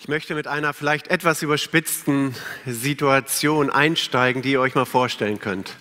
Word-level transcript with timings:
Ich 0.00 0.06
möchte 0.06 0.36
mit 0.36 0.46
einer 0.46 0.74
vielleicht 0.74 1.08
etwas 1.08 1.42
überspitzten 1.42 2.32
Situation 2.64 3.68
einsteigen, 3.68 4.42
die 4.42 4.52
ihr 4.52 4.60
euch 4.60 4.76
mal 4.76 4.84
vorstellen 4.84 5.40
könnt. 5.40 5.74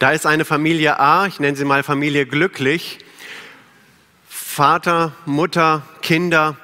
Da 0.00 0.10
ist 0.10 0.26
eine 0.26 0.44
Familie 0.44 0.98
A, 0.98 1.26
ich 1.26 1.38
nenne 1.38 1.56
sie 1.56 1.64
mal 1.64 1.84
Familie 1.84 2.26
glücklich, 2.26 2.98
Vater, 4.28 5.12
Mutter, 5.26 5.86
Kinder 6.02 6.56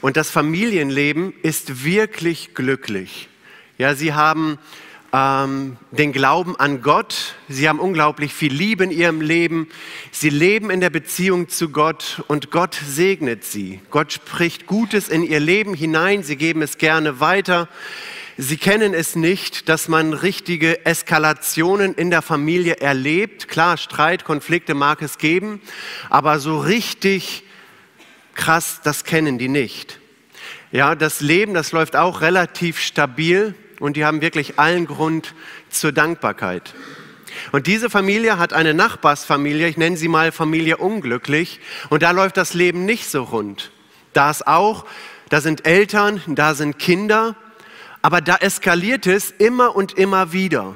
und 0.00 0.16
das 0.16 0.30
Familienleben 0.30 1.34
ist 1.42 1.84
wirklich 1.84 2.54
glücklich. 2.54 3.28
Ja, 3.76 3.94
sie 3.94 4.14
haben 4.14 4.58
ähm, 5.12 5.76
den 5.90 6.12
Glauben 6.12 6.56
an 6.56 6.82
Gott. 6.82 7.34
Sie 7.48 7.68
haben 7.68 7.80
unglaublich 7.80 8.32
viel 8.32 8.52
Liebe 8.52 8.84
in 8.84 8.90
ihrem 8.90 9.20
Leben. 9.20 9.68
Sie 10.10 10.30
leben 10.30 10.70
in 10.70 10.80
der 10.80 10.90
Beziehung 10.90 11.48
zu 11.48 11.70
Gott 11.70 12.22
und 12.28 12.50
Gott 12.50 12.74
segnet 12.74 13.44
sie. 13.44 13.80
Gott 13.90 14.12
spricht 14.12 14.66
Gutes 14.66 15.08
in 15.08 15.22
ihr 15.22 15.40
Leben 15.40 15.74
hinein. 15.74 16.22
Sie 16.22 16.36
geben 16.36 16.62
es 16.62 16.78
gerne 16.78 17.20
weiter. 17.20 17.68
Sie 18.38 18.58
kennen 18.58 18.92
es 18.92 19.16
nicht, 19.16 19.68
dass 19.68 19.88
man 19.88 20.12
richtige 20.12 20.84
Eskalationen 20.84 21.94
in 21.94 22.10
der 22.10 22.20
Familie 22.20 22.76
erlebt. 22.76 23.48
Klar, 23.48 23.78
Streit, 23.78 24.24
Konflikte 24.24 24.74
mag 24.74 25.00
es 25.00 25.16
geben, 25.16 25.62
aber 26.10 26.38
so 26.38 26.58
richtig 26.58 27.44
krass, 28.34 28.80
das 28.84 29.04
kennen 29.04 29.38
die 29.38 29.48
nicht. 29.48 30.00
Ja, 30.70 30.94
das 30.94 31.20
Leben, 31.22 31.54
das 31.54 31.72
läuft 31.72 31.96
auch 31.96 32.20
relativ 32.20 32.78
stabil 32.78 33.54
und 33.80 33.96
die 33.96 34.04
haben 34.04 34.20
wirklich 34.20 34.58
allen 34.58 34.86
Grund 34.86 35.34
zur 35.70 35.92
Dankbarkeit. 35.92 36.74
Und 37.52 37.66
diese 37.66 37.90
Familie 37.90 38.38
hat 38.38 38.52
eine 38.52 38.74
Nachbarsfamilie, 38.74 39.68
ich 39.68 39.76
nenne 39.76 39.96
sie 39.96 40.08
mal 40.08 40.32
Familie 40.32 40.78
unglücklich, 40.78 41.60
und 41.90 42.02
da 42.02 42.10
läuft 42.10 42.36
das 42.36 42.54
Leben 42.54 42.84
nicht 42.84 43.08
so 43.08 43.22
rund. 43.22 43.70
Da 44.12 44.30
ist 44.30 44.46
auch, 44.46 44.86
da 45.28 45.40
sind 45.40 45.66
Eltern, 45.66 46.22
da 46.26 46.54
sind 46.54 46.78
Kinder, 46.78 47.36
aber 48.02 48.20
da 48.20 48.36
eskaliert 48.36 49.06
es 49.06 49.30
immer 49.30 49.74
und 49.74 49.98
immer 49.98 50.32
wieder. 50.32 50.74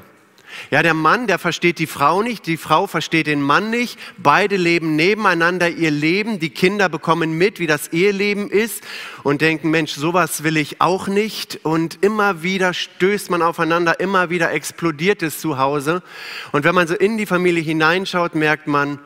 Ja, 0.71 0.83
der 0.83 0.95
Mann, 0.95 1.27
der 1.27 1.39
versteht 1.39 1.79
die 1.79 1.87
Frau 1.87 2.23
nicht, 2.23 2.47
die 2.47 2.57
Frau 2.57 2.87
versteht 2.87 3.27
den 3.27 3.43
Mann 3.43 3.71
nicht. 3.71 3.99
Beide 4.19 4.57
leben 4.57 4.97
nebeneinander 4.97 5.69
ihr 5.69 5.91
Leben. 5.91 6.39
Die 6.39 6.51
Kinder 6.51 6.89
bekommen 6.89 7.37
mit, 7.37 7.59
wie 7.59 7.67
das 7.67 7.89
Eheleben 7.89 8.51
ist 8.51 8.83
und 9.23 9.41
denken, 9.41 9.71
Mensch, 9.71 9.93
sowas 9.93 10.43
will 10.43 10.57
ich 10.57 10.81
auch 10.81 11.09
nicht. 11.09 11.61
Und 11.63 11.99
immer 12.03 12.43
wieder 12.43 12.75
stößt 12.75 13.31
man 13.31 13.43
aufeinander, 13.43 14.01
immer 14.01 14.31
wieder 14.31 14.53
explodiert 14.53 15.23
es 15.23 15.41
zu 15.41 15.59
Hause. 15.59 16.03
Und 16.53 16.65
wenn 16.65 16.75
man 16.75 16.87
so 16.87 16.95
in 16.95 17.19
die 17.19 17.27
Familie 17.27 17.63
hineinschaut, 17.63 18.35
merkt 18.35 18.67
man, 18.67 18.99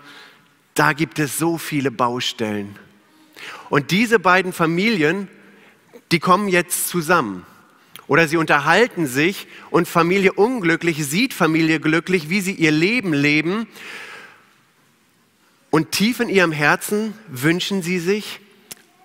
da 0.74 0.92
gibt 0.92 1.18
es 1.18 1.38
so 1.38 1.58
viele 1.58 1.90
Baustellen. 1.90 2.78
Und 3.70 3.90
diese 3.90 4.18
beiden 4.18 4.52
Familien, 4.52 5.28
die 6.12 6.18
kommen 6.18 6.48
jetzt 6.48 6.88
zusammen. 6.88 7.46
Oder 8.06 8.28
sie 8.28 8.36
unterhalten 8.36 9.06
sich 9.06 9.46
und 9.70 9.88
Familie 9.88 10.32
unglücklich 10.32 11.04
sieht 11.06 11.32
Familie 11.32 11.80
glücklich, 11.80 12.28
wie 12.28 12.40
sie 12.40 12.52
ihr 12.52 12.70
Leben 12.70 13.12
leben. 13.12 13.66
Und 15.70 15.92
tief 15.92 16.20
in 16.20 16.28
ihrem 16.28 16.52
Herzen 16.52 17.14
wünschen 17.28 17.82
sie 17.82 17.98
sich, 17.98 18.40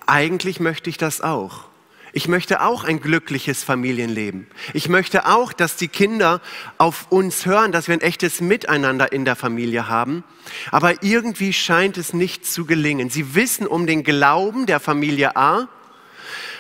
eigentlich 0.06 0.60
möchte 0.60 0.90
ich 0.90 0.98
das 0.98 1.22
auch. 1.22 1.70
Ich 2.12 2.28
möchte 2.28 2.62
auch 2.62 2.84
ein 2.84 3.00
glückliches 3.00 3.64
Familienleben. 3.64 4.48
Ich 4.74 4.90
möchte 4.90 5.28
auch, 5.28 5.54
dass 5.54 5.76
die 5.76 5.88
Kinder 5.88 6.42
auf 6.80 7.08
uns 7.12 7.46
hören, 7.46 7.72
dass 7.72 7.88
wir 7.88 7.94
ein 7.94 8.02
echtes 8.02 8.42
Miteinander 8.42 9.12
in 9.12 9.26
der 9.26 9.36
Familie 9.36 9.88
haben. 9.88 10.24
Aber 10.72 11.04
irgendwie 11.04 11.54
scheint 11.54 11.98
es 11.98 12.14
nicht 12.14 12.46
zu 12.46 12.66
gelingen. 12.66 13.12
Sie 13.12 13.36
wissen 13.36 13.68
um 13.68 13.86
den 13.86 14.04
Glauben 14.04 14.66
der 14.66 14.80
Familie 14.80 15.36
A, 15.36 15.68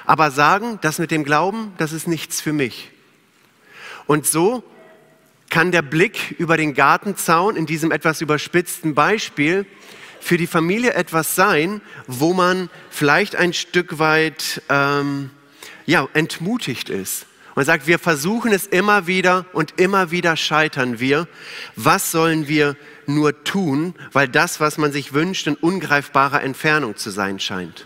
aber 0.09 0.31
sagen, 0.31 0.79
das 0.81 0.97
mit 0.97 1.11
dem 1.11 1.23
Glauben, 1.23 1.71
das 1.77 1.91
ist 1.91 2.07
nichts 2.07 2.41
für 2.41 2.51
mich. 2.51 2.89
Und 4.07 4.25
so 4.25 4.63
kann 5.51 5.71
der 5.71 5.83
Blick 5.83 6.33
über 6.39 6.57
den 6.57 6.73
Gartenzaun 6.73 7.55
in 7.55 7.67
diesem 7.67 7.91
etwas 7.91 8.19
überspitzten 8.19 8.95
Beispiel 8.95 9.67
für 10.19 10.37
die 10.37 10.47
Familie 10.47 10.95
etwas 10.95 11.35
sein, 11.35 11.79
wo 12.07 12.33
man 12.33 12.71
vielleicht 12.89 13.35
ein 13.35 13.53
Stück 13.53 13.99
weit 13.99 14.63
ähm, 14.67 15.29
ja, 15.85 16.07
entmutigt 16.15 16.89
ist. 16.89 17.27
Man 17.53 17.65
sagt, 17.65 17.85
wir 17.85 17.99
versuchen 17.99 18.51
es 18.51 18.65
immer 18.65 19.05
wieder 19.05 19.45
und 19.53 19.79
immer 19.79 20.09
wieder 20.09 20.35
scheitern 20.37 20.99
wir. 20.99 21.27
Was 21.75 22.09
sollen 22.09 22.47
wir 22.47 22.75
nur 23.05 23.43
tun, 23.43 23.93
weil 24.11 24.27
das, 24.27 24.59
was 24.59 24.79
man 24.79 24.91
sich 24.91 25.13
wünscht, 25.13 25.45
in 25.45 25.53
ungreifbarer 25.53 26.41
Entfernung 26.41 26.97
zu 26.97 27.11
sein 27.11 27.39
scheint? 27.39 27.85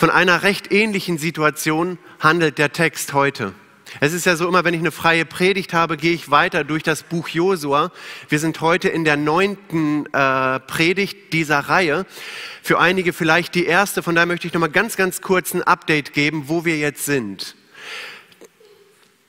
Von 0.00 0.08
einer 0.08 0.44
recht 0.44 0.72
ähnlichen 0.72 1.18
Situation 1.18 1.98
handelt 2.20 2.56
der 2.56 2.72
Text 2.72 3.12
heute. 3.12 3.52
Es 4.00 4.14
ist 4.14 4.24
ja 4.24 4.34
so 4.34 4.48
immer, 4.48 4.64
wenn 4.64 4.72
ich 4.72 4.80
eine 4.80 4.92
freie 4.92 5.26
Predigt 5.26 5.74
habe, 5.74 5.98
gehe 5.98 6.14
ich 6.14 6.30
weiter 6.30 6.64
durch 6.64 6.82
das 6.82 7.02
Buch 7.02 7.28
Josua. 7.28 7.92
Wir 8.30 8.38
sind 8.38 8.62
heute 8.62 8.88
in 8.88 9.04
der 9.04 9.18
neunten 9.18 10.06
äh, 10.14 10.58
Predigt 10.60 11.34
dieser 11.34 11.58
Reihe. 11.58 12.06
Für 12.62 12.78
einige 12.78 13.12
vielleicht 13.12 13.54
die 13.54 13.66
erste, 13.66 14.02
von 14.02 14.14
daher 14.14 14.24
möchte 14.24 14.46
ich 14.46 14.54
nochmal 14.54 14.70
ganz, 14.70 14.96
ganz 14.96 15.20
kurz 15.20 15.52
ein 15.52 15.62
Update 15.62 16.14
geben, 16.14 16.44
wo 16.46 16.64
wir 16.64 16.78
jetzt 16.78 17.04
sind. 17.04 17.54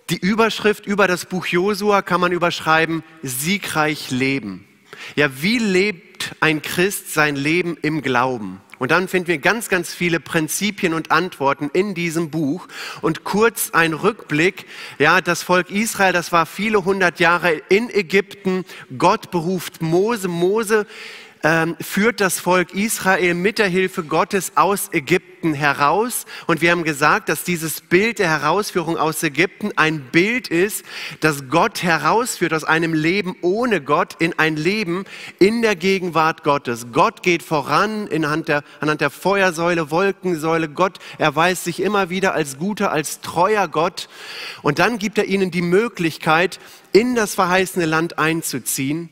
Die 0.09 0.19
Überschrift 0.19 0.85
über 0.85 1.05
das 1.05 1.25
Buch 1.25 1.47
Josua 1.47 2.01
kann 2.01 2.21
man 2.21 2.31
überschreiben, 2.31 3.03
siegreich 3.23 4.09
leben. 4.09 4.65
Ja, 5.17 5.41
wie 5.41 5.57
lebt 5.57 6.33
ein 6.39 6.61
Christ 6.61 7.13
sein 7.13 7.35
Leben 7.35 7.75
im 7.81 8.01
Glauben? 8.01 8.61
Und 8.81 8.89
dann 8.89 9.07
finden 9.07 9.27
wir 9.27 9.37
ganz, 9.37 9.69
ganz 9.69 9.93
viele 9.93 10.19
Prinzipien 10.19 10.95
und 10.95 11.11
Antworten 11.11 11.69
in 11.71 11.93
diesem 11.93 12.31
Buch. 12.31 12.67
Und 13.01 13.23
kurz 13.23 13.69
ein 13.73 13.93
Rückblick. 13.93 14.65
Ja, 14.97 15.21
das 15.21 15.43
Volk 15.43 15.69
Israel, 15.69 16.13
das 16.13 16.31
war 16.31 16.47
viele 16.47 16.83
hundert 16.83 17.19
Jahre 17.19 17.61
in 17.69 17.91
Ägypten. 17.91 18.65
Gott 18.97 19.29
beruft 19.29 19.83
Mose. 19.83 20.27
Mose 20.27 20.87
ähm, 21.43 21.75
führt 21.79 22.21
das 22.21 22.39
Volk 22.39 22.73
Israel 22.73 23.33
mit 23.33 23.59
der 23.59 23.67
Hilfe 23.67 24.03
Gottes 24.03 24.53
aus 24.55 24.89
Ägypten 24.91 25.53
heraus. 25.53 26.25
Und 26.47 26.61
wir 26.61 26.71
haben 26.71 26.83
gesagt, 26.83 27.29
dass 27.29 27.43
dieses 27.43 27.81
Bild 27.81 28.19
der 28.19 28.29
Herausführung 28.29 28.97
aus 28.97 29.23
Ägypten 29.23 29.71
ein 29.75 30.01
Bild 30.11 30.47
ist, 30.47 30.85
das 31.19 31.49
Gott 31.49 31.83
herausführt 31.83 32.53
aus 32.53 32.63
einem 32.63 32.93
Leben 32.93 33.35
ohne 33.41 33.81
Gott 33.81 34.15
in 34.19 34.37
ein 34.37 34.55
Leben 34.55 35.05
in 35.39 35.61
der 35.61 35.75
Gegenwart 35.75 36.43
Gottes. 36.43 36.87
Gott 36.91 37.23
geht 37.23 37.43
voran 37.43 38.07
anhand 38.11 38.47
der, 38.47 38.63
anhand 38.79 39.01
der 39.01 39.09
Feuersäule, 39.09 39.91
Wolkensäule. 39.91 40.69
Gott 40.69 40.99
erweist 41.17 41.63
sich 41.63 41.81
immer 41.81 42.09
wieder 42.09 42.33
als 42.33 42.57
guter, 42.57 42.91
als 42.91 43.21
treuer 43.21 43.67
Gott. 43.67 44.09
Und 44.61 44.79
dann 44.79 44.99
gibt 44.99 45.17
er 45.17 45.25
ihnen 45.25 45.51
die 45.51 45.61
Möglichkeit, 45.61 46.59
in 46.93 47.15
das 47.15 47.35
verheißene 47.35 47.85
Land 47.85 48.19
einzuziehen 48.19 49.09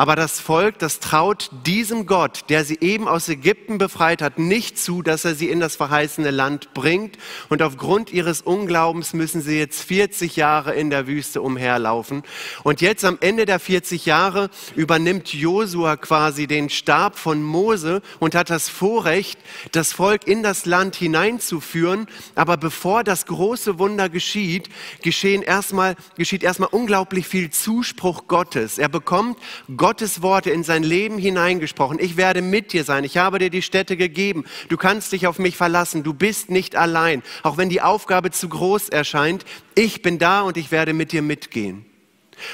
aber 0.00 0.16
das 0.16 0.40
Volk, 0.40 0.78
das 0.78 0.98
traut 0.98 1.50
diesem 1.66 2.06
Gott, 2.06 2.44
der 2.48 2.64
sie 2.64 2.78
eben 2.80 3.06
aus 3.06 3.28
Ägypten 3.28 3.76
befreit 3.76 4.22
hat, 4.22 4.38
nicht 4.38 4.78
zu, 4.78 5.02
dass 5.02 5.26
er 5.26 5.34
sie 5.34 5.50
in 5.50 5.60
das 5.60 5.76
verheißene 5.76 6.30
Land 6.30 6.72
bringt. 6.72 7.18
Und 7.50 7.60
aufgrund 7.60 8.10
ihres 8.10 8.40
Unglaubens 8.40 9.12
müssen 9.12 9.42
sie 9.42 9.58
jetzt 9.58 9.82
40 9.82 10.36
Jahre 10.36 10.72
in 10.72 10.88
der 10.88 11.06
Wüste 11.06 11.42
umherlaufen. 11.42 12.22
Und 12.62 12.80
jetzt 12.80 13.04
am 13.04 13.18
Ende 13.20 13.44
der 13.44 13.60
40 13.60 14.06
Jahre 14.06 14.48
übernimmt 14.74 15.34
Josua 15.34 15.98
quasi 15.98 16.46
den 16.46 16.70
Stab 16.70 17.18
von 17.18 17.42
Mose 17.42 18.00
und 18.20 18.34
hat 18.34 18.48
das 18.48 18.70
Vorrecht, 18.70 19.38
das 19.72 19.92
Volk 19.92 20.26
in 20.26 20.42
das 20.42 20.64
Land 20.64 20.96
hineinzuführen. 20.96 22.06
Aber 22.36 22.56
bevor 22.56 23.04
das 23.04 23.26
große 23.26 23.78
Wunder 23.78 24.08
geschieht, 24.08 24.70
geschehen 25.02 25.42
erstmal, 25.42 25.94
geschieht 26.16 26.42
erstmal 26.42 26.70
unglaublich 26.72 27.26
viel 27.26 27.50
Zuspruch 27.50 28.28
Gottes. 28.28 28.78
Er 28.78 28.88
bekommt 28.88 29.36
Gott 29.76 29.89
Gottes 29.90 30.22
Worte 30.22 30.50
in 30.50 30.62
sein 30.62 30.84
Leben 30.84 31.18
hineingesprochen. 31.18 31.98
Ich 31.98 32.16
werde 32.16 32.42
mit 32.42 32.72
dir 32.72 32.84
sein. 32.84 33.02
Ich 33.02 33.16
habe 33.16 33.40
dir 33.40 33.50
die 33.50 33.60
Städte 33.60 33.96
gegeben. 33.96 34.44
Du 34.68 34.76
kannst 34.76 35.10
dich 35.10 35.26
auf 35.26 35.40
mich 35.40 35.56
verlassen. 35.56 36.04
Du 36.04 36.14
bist 36.14 36.48
nicht 36.48 36.76
allein. 36.76 37.24
Auch 37.42 37.56
wenn 37.56 37.68
die 37.68 37.82
Aufgabe 37.82 38.30
zu 38.30 38.48
groß 38.48 38.88
erscheint, 38.90 39.44
ich 39.74 40.00
bin 40.00 40.20
da 40.20 40.42
und 40.42 40.56
ich 40.56 40.70
werde 40.70 40.92
mit 40.92 41.10
dir 41.10 41.22
mitgehen. 41.22 41.84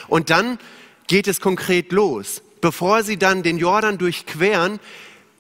Und 0.09 0.31
dann 0.31 0.59
geht 1.09 1.29
es 1.29 1.43
konkret 1.43 1.93
los. 1.93 2.41
Bevor 2.63 3.03
sie 3.03 3.19
dann 3.19 3.43
den 3.43 3.59
Jordan 3.59 3.99
durchqueren, 3.99 4.81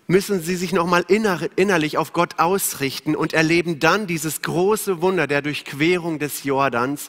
müssen 0.06 0.42
sie 0.42 0.56
sich 0.56 0.74
nochmal 0.74 1.06
innerlich 1.08 1.96
auf 1.96 2.12
Gott 2.12 2.38
ausrichten 2.38 3.16
und 3.16 3.32
erleben 3.32 3.78
dann 3.78 4.06
dieses 4.06 4.42
große 4.42 5.00
Wunder 5.00 5.26
der 5.26 5.40
Durchquerung 5.40 6.18
des 6.18 6.44
Jordans, 6.44 7.08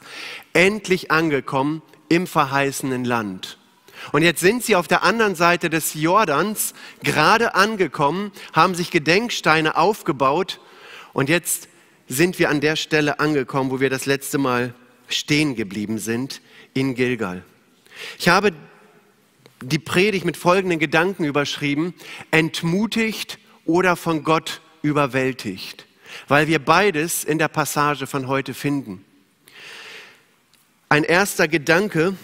endlich 0.54 1.12
angekommen 1.12 1.82
im 2.08 2.26
verheißenen 2.26 3.04
Land. 3.04 3.58
Und 4.12 4.22
jetzt 4.22 4.42
sind 4.42 4.64
sie 4.64 4.76
auf 4.76 4.88
der 4.88 5.04
anderen 5.04 5.36
Seite 5.36 5.70
des 5.70 5.94
Jordans 5.94 6.74
gerade 7.04 7.56
angekommen, 7.56 8.32
haben 8.54 8.76
sich 8.76 8.92
Gedenksteine 8.92 9.78
aufgebaut 9.78 10.60
und 11.14 11.30
jetzt 11.30 11.68
sind 12.08 12.40
wir 12.40 12.50
an 12.50 12.62
der 12.62 12.76
Stelle 12.76 13.20
angekommen, 13.20 13.72
wo 13.72 13.80
wir 13.80 13.90
das 13.90 14.06
letzte 14.06 14.38
Mal 14.38 14.74
stehen 15.10 15.56
geblieben 15.56 15.98
sind, 15.98 16.42
in 16.74 16.96
Gilgal. 16.96 17.44
Ich 18.20 18.30
habe 18.30 18.54
die 19.62 19.80
Predigt 19.80 20.26
mit 20.26 20.38
folgenden 20.38 20.80
Gedanken 20.80 21.24
überschrieben, 21.24 21.94
entmutigt 22.32 23.40
oder 23.66 23.96
von 23.96 24.24
Gott 24.24 24.62
überwältigt. 24.84 25.88
weil 26.28 26.48
wir 26.48 26.60
beides 26.60 27.24
in 27.24 27.38
der 27.38 27.48
Passage 27.48 28.08
von 28.08 28.28
heute 28.28 28.54
finden. 28.54 29.04
Ein 30.90 31.04
erster 31.04 31.48
Gedanke 31.48 32.16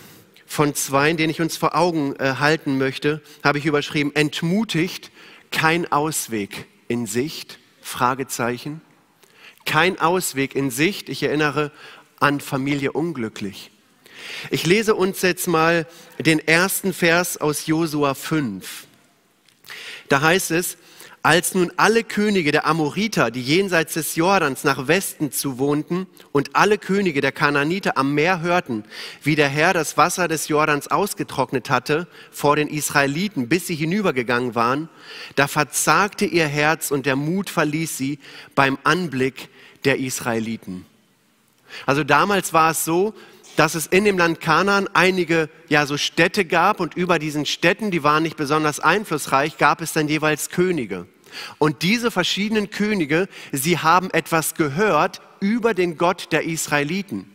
von 0.53 0.75
zwei, 0.75 1.11
den 1.13 1.31
ich 1.31 1.41
uns 1.41 1.57
vor 1.57 1.73
Augen 1.73 2.15
äh, 2.17 2.35
halten 2.37 2.77
möchte, 2.77 3.23
habe 3.43 3.57
ich 3.57 3.65
überschrieben, 3.65 4.15
entmutigt, 4.15 5.09
kein 5.49 5.91
Ausweg 5.91 6.67
in 6.87 7.07
Sicht, 7.07 7.57
Fragezeichen. 7.81 8.79
Kein 9.65 9.99
Ausweg 9.99 10.53
in 10.53 10.69
Sicht, 10.69 11.09
ich 11.09 11.23
erinnere 11.23 11.71
an 12.19 12.39
Familie 12.39 12.91
unglücklich. 12.91 13.71
Ich 14.51 14.67
lese 14.67 14.93
uns 14.93 15.23
jetzt 15.23 15.47
mal 15.47 15.87
den 16.19 16.37
ersten 16.37 16.93
Vers 16.93 17.37
aus 17.37 17.65
Josua 17.65 18.13
5. 18.13 18.85
Da 20.07 20.21
heißt 20.21 20.51
es, 20.51 20.77
als 21.23 21.55
nun 21.55 21.71
alle 21.77 22.03
Könige 22.03 22.51
der 22.51 22.67
Amoriter, 22.67 23.31
die 23.31 23.41
jenseits 23.41 23.93
des 23.93 24.17
Jordans 24.17 24.65
nach 24.65 24.89
Westen 24.89 25.31
zu 25.31 25.57
wohnten, 25.57 26.05
und 26.33 26.53
alle 26.53 26.77
Könige 26.77 27.21
der 27.21 27.31
Kananiter 27.31 27.97
am 27.97 28.13
Meer 28.13 28.41
hörten, 28.41 28.83
wie 29.23 29.35
der 29.35 29.47
Herr 29.47 29.73
das 29.73 29.95
Wasser 29.95 30.27
des 30.27 30.49
Jordans 30.49 30.89
ausgetrocknet 30.89 31.69
hatte 31.69 32.07
vor 32.29 32.57
den 32.57 32.67
Israeliten, 32.67 33.47
bis 33.47 33.67
sie 33.67 33.75
hinübergegangen 33.75 34.53
waren, 34.53 34.89
da 35.35 35.47
verzagte 35.47 36.25
ihr 36.25 36.47
Herz 36.47 36.91
und 36.91 37.05
der 37.05 37.15
Mut 37.15 37.49
verließ 37.49 37.97
sie 37.97 38.19
beim 38.53 38.77
Anblick 38.83 39.47
der 39.85 39.99
Israeliten. 39.99 40.85
Also 41.85 42.03
damals 42.03 42.51
war 42.51 42.71
es 42.71 42.83
so, 42.83 43.13
dass 43.55 43.75
es 43.75 43.87
in 43.87 44.03
dem 44.03 44.17
Land 44.17 44.41
Kanaan 44.41 44.89
einige 44.93 45.49
ja 45.69 45.85
so 45.85 45.95
Städte 45.95 46.43
gab 46.43 46.81
und 46.81 46.95
über 46.95 47.17
diesen 47.17 47.45
Städten, 47.45 47.91
die 47.91 48.03
waren 48.03 48.23
nicht 48.23 48.35
besonders 48.35 48.81
einflussreich, 48.81 49.57
gab 49.57 49.79
es 49.79 49.93
dann 49.93 50.09
jeweils 50.09 50.49
Könige. 50.49 51.07
Und 51.57 51.81
diese 51.81 52.11
verschiedenen 52.11 52.69
Könige, 52.69 53.27
sie 53.51 53.79
haben 53.79 54.09
etwas 54.11 54.55
gehört 54.55 55.21
über 55.39 55.73
den 55.73 55.97
Gott 55.97 56.31
der 56.31 56.43
Israeliten. 56.43 57.29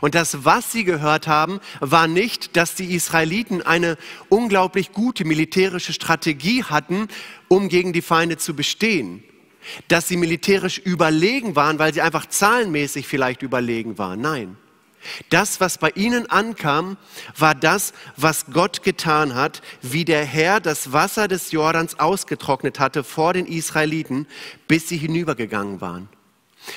Und 0.00 0.14
das, 0.14 0.44
was 0.44 0.72
sie 0.72 0.84
gehört 0.84 1.26
haben, 1.26 1.60
war 1.80 2.08
nicht, 2.08 2.56
dass 2.56 2.74
die 2.74 2.94
Israeliten 2.94 3.62
eine 3.62 3.96
unglaublich 4.28 4.92
gute 4.92 5.24
militärische 5.24 5.92
Strategie 5.92 6.64
hatten, 6.64 7.08
um 7.48 7.68
gegen 7.68 7.92
die 7.92 8.02
Feinde 8.02 8.36
zu 8.36 8.54
bestehen. 8.54 9.22
Dass 9.88 10.08
sie 10.08 10.16
militärisch 10.16 10.78
überlegen 10.78 11.56
waren, 11.56 11.78
weil 11.78 11.92
sie 11.92 12.02
einfach 12.02 12.26
zahlenmäßig 12.26 13.06
vielleicht 13.06 13.42
überlegen 13.42 13.98
waren. 13.98 14.20
Nein. 14.20 14.56
Das, 15.30 15.60
was 15.60 15.78
bei 15.78 15.90
ihnen 15.90 16.30
ankam, 16.30 16.96
war 17.36 17.54
das, 17.54 17.92
was 18.16 18.46
Gott 18.52 18.82
getan 18.82 19.34
hat, 19.34 19.62
wie 19.82 20.04
der 20.04 20.24
Herr 20.24 20.60
das 20.60 20.92
Wasser 20.92 21.28
des 21.28 21.52
Jordans 21.52 21.98
ausgetrocknet 21.98 22.80
hatte 22.80 23.04
vor 23.04 23.32
den 23.32 23.46
Israeliten, 23.46 24.26
bis 24.68 24.88
sie 24.88 24.96
hinübergegangen 24.96 25.80
waren. 25.80 26.08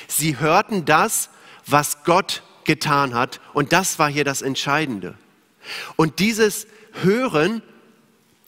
Sie 0.06 0.38
hörten 0.38 0.84
das, 0.84 1.30
was 1.66 2.04
Gott 2.04 2.42
getan 2.64 3.14
hat, 3.14 3.40
und 3.52 3.72
das 3.72 3.98
war 3.98 4.08
hier 4.08 4.24
das 4.24 4.42
Entscheidende. 4.42 5.14
Und 5.96 6.18
dieses 6.18 6.66
Hören 7.02 7.62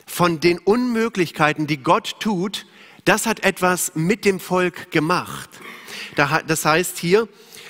von 0.06 0.40
den 0.40 0.58
Unmöglichkeiten, 0.58 1.66
die 1.66 1.78
Gott 1.78 2.20
tut, 2.20 2.66
das 3.04 3.26
hat 3.26 3.44
etwas 3.44 3.92
mit 3.94 4.24
dem 4.24 4.38
Volk 4.38 4.90
gemacht. 4.90 5.50
Das 6.46 6.64
heißt 6.64 6.98
hier, 6.98 7.28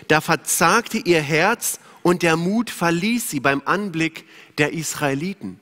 da 0.09 0.21
verzagte 0.21 0.99
ihr 0.99 1.23
Herz 1.23 1.79
und 2.03 2.23
der 2.23 2.37
Mut 2.37 2.71
verließ 2.71 3.31
sie 3.31 3.41
beim 3.41 3.63
Anblick 3.65 4.25
der 4.59 4.73
Israeliten. 4.73 5.59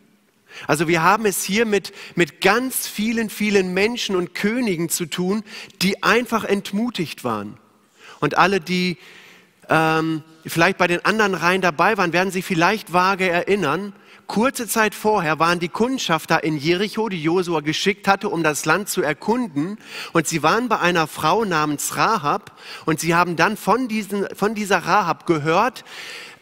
Also 0.66 0.88
wir 0.88 1.02
haben 1.02 1.26
es 1.26 1.44
hier 1.44 1.64
mit, 1.64 1.92
mit 2.16 2.40
ganz 2.40 2.87
vielen, 2.87 3.31
vielen 3.31 3.72
Menschen 3.72 4.16
und 4.16 4.34
Königen 4.34 4.88
zu 4.88 5.06
tun, 5.06 5.44
die 5.82 6.02
einfach 6.02 6.44
entmutigt 6.44 7.25
waren. 7.25 7.56
Und 8.19 8.37
alle, 8.37 8.60
die 8.60 8.98
ähm, 9.69 10.22
vielleicht 10.46 10.78
bei 10.78 10.87
den 10.87 11.04
anderen 11.04 11.34
Reihen 11.34 11.60
dabei 11.60 11.96
waren, 11.96 12.12
werden 12.12 12.31
sich 12.31 12.44
vielleicht 12.44 12.92
vage 12.92 13.28
erinnern, 13.28 13.92
Kurze 14.30 14.68
Zeit 14.68 14.94
vorher 14.94 15.40
waren 15.40 15.58
die 15.58 15.68
Kundschafter 15.68 16.44
in 16.44 16.56
Jericho, 16.56 17.08
die 17.08 17.20
Josua 17.20 17.62
geschickt 17.62 18.06
hatte, 18.06 18.28
um 18.28 18.44
das 18.44 18.64
Land 18.64 18.88
zu 18.88 19.02
erkunden. 19.02 19.76
Und 20.12 20.28
sie 20.28 20.44
waren 20.44 20.68
bei 20.68 20.78
einer 20.78 21.08
Frau 21.08 21.44
namens 21.44 21.96
Rahab. 21.96 22.56
Und 22.86 23.00
sie 23.00 23.16
haben 23.16 23.34
dann 23.34 23.56
von, 23.56 23.88
diesen, 23.88 24.28
von 24.36 24.54
dieser 24.54 24.78
Rahab 24.78 25.26
gehört, 25.26 25.84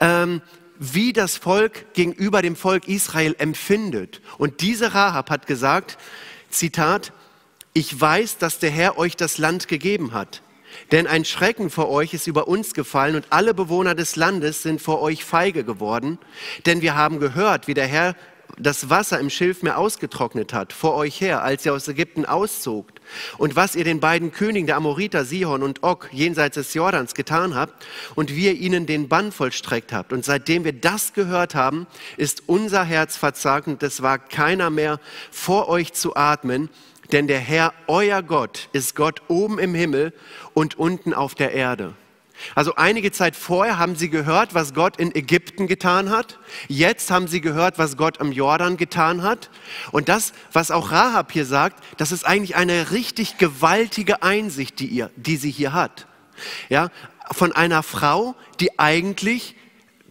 ähm, 0.01 0.43
wie 0.79 1.15
das 1.15 1.39
Volk 1.39 1.95
gegenüber 1.95 2.43
dem 2.43 2.57
Volk 2.57 2.89
Israel 2.89 3.35
empfindet. 3.39 4.21
Und 4.37 4.61
diese 4.61 4.93
Rahab 4.93 5.31
hat 5.31 5.47
gesagt, 5.47 5.97
Zitat, 6.51 7.15
ich 7.73 7.99
weiß, 7.99 8.37
dass 8.37 8.59
der 8.59 8.71
Herr 8.71 8.99
euch 8.99 9.17
das 9.17 9.39
Land 9.39 9.67
gegeben 9.67 10.13
hat. 10.13 10.43
Denn 10.93 11.07
ein 11.07 11.25
Schrecken 11.25 11.71
vor 11.71 11.89
euch 11.91 12.15
ist 12.15 12.27
über 12.27 12.49
uns 12.49 12.75
gefallen 12.75 13.17
und 13.17 13.27
alle 13.31 13.55
Bewohner 13.55 13.95
des 13.95 14.17
Landes 14.17 14.63
sind 14.63 14.81
vor 14.81 15.01
euch 15.03 15.25
feige 15.25 15.65
geworden. 15.65 16.19
Denn 16.67 16.83
wir 16.83 16.95
haben 16.95 17.21
gehört, 17.21 17.69
wie 17.69 17.75
der 17.75 17.87
Herr 17.87 18.15
das 18.57 18.91
Wasser 18.91 19.21
im 19.21 19.31
Schilfmeer 19.31 19.79
ausgetrocknet 19.79 20.53
hat, 20.53 20.73
vor 20.73 20.95
euch 20.95 21.21
her, 21.21 21.43
als 21.43 21.65
ihr 21.65 21.73
aus 21.73 21.89
Ägypten 21.89 22.25
auszogt, 22.25 23.01
und 23.39 23.57
was 23.57 23.75
ihr 23.75 23.85
den 23.85 24.01
beiden 24.01 24.33
Königen 24.33 24.67
der 24.67 24.77
Amoriter, 24.77 25.25
Sihon 25.25 25.63
und 25.63 25.83
Og, 25.83 26.09
jenseits 26.13 26.55
des 26.55 26.75
Jordans 26.75 27.15
getan 27.15 27.55
habt, 27.55 27.87
und 28.15 28.35
wie 28.35 28.47
ihr 28.47 28.55
ihnen 28.55 28.87
den 28.87 29.09
Bann 29.09 29.33
vollstreckt 29.33 29.93
habt. 29.93 30.13
Und 30.13 30.25
seitdem 30.25 30.65
wir 30.65 30.73
das 30.73 31.13
gehört 31.13 31.55
haben, 31.55 31.87
ist 32.17 32.45
unser 32.47 32.85
Herz 32.85 33.17
verzagt 33.17 33.69
und 33.69 33.83
es 33.83 34.03
war 34.03 34.19
keiner 34.19 34.71
mehr 34.71 35.01
vor 35.31 35.69
euch 35.69 35.93
zu 35.93 36.17
atmen, 36.17 36.69
denn 37.13 37.27
der 37.27 37.41
Herr, 37.41 37.73
euer 37.87 38.23
Gott, 38.23 38.69
ist 38.73 38.95
Gott 38.95 39.23
oben 39.29 39.59
im 39.59 39.75
Himmel 39.75 40.13
und 40.55 40.79
unten 40.79 41.15
auf 41.15 41.35
der 41.35 41.53
Erde. 41.53 41.95
Also 42.55 42.75
einige 42.77 43.11
Zeit 43.11 43.35
vorher 43.35 43.79
haben 43.79 43.97
sie 43.97 44.11
gehört, 44.11 44.55
was 44.55 44.75
Gott 44.75 44.99
in 44.99 45.15
Ägypten 45.15 45.67
getan 45.67 46.11
hat. 46.11 46.39
Jetzt 46.69 47.11
haben 47.11 47.27
sie 47.27 47.41
gehört, 47.41 47.79
was 47.79 47.97
Gott 47.97 48.21
am 48.21 48.33
Jordan 48.33 48.77
getan 48.77 49.23
hat. 49.23 49.51
Und 49.91 50.09
das, 50.09 50.33
was 50.53 50.71
auch 50.71 50.93
Rahab 50.93 51.33
hier 51.33 51.47
sagt, 51.47 51.83
das 51.99 52.13
ist 52.13 52.25
eigentlich 52.25 52.57
eine 52.57 52.93
richtig 52.93 53.39
gewaltige 53.39 54.23
Einsicht, 54.23 54.79
die, 54.79 54.87
ihr, 54.87 55.11
die 55.17 55.37
sie 55.37 55.51
hier 55.51 55.73
hat. 55.73 56.07
Ja, 56.69 56.91
von 57.33 57.53
einer 57.53 57.83
Frau, 57.83 58.37
die 58.61 58.79
eigentlich 58.79 59.57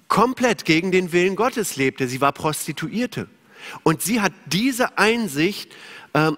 komplett 0.08 0.66
gegen 0.66 0.92
den 0.92 1.12
Willen 1.12 1.36
Gottes 1.36 1.76
lebte. 1.76 2.08
Sie 2.08 2.22
war 2.22 2.34
Prostituierte. 2.34 3.28
Und 3.84 4.02
sie 4.02 4.22
hat 4.22 4.34
diese 4.46 4.98
Einsicht 4.98 5.74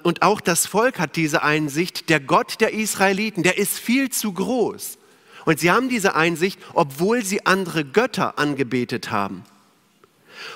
und 0.03 0.21
auch 0.21 0.41
das 0.41 0.65
Volk 0.65 0.99
hat 0.99 1.15
diese 1.15 1.43
Einsicht, 1.43 2.09
der 2.09 2.19
Gott 2.19 2.59
der 2.59 2.73
Israeliten, 2.73 3.43
der 3.43 3.57
ist 3.57 3.77
viel 3.77 4.09
zu 4.09 4.33
groß. 4.33 4.97
Und 5.45 5.59
sie 5.59 5.71
haben 5.71 5.89
diese 5.89 6.15
Einsicht, 6.15 6.59
obwohl 6.73 7.23
sie 7.23 7.45
andere 7.45 7.85
Götter 7.85 8.37
angebetet 8.39 9.11
haben. 9.11 9.43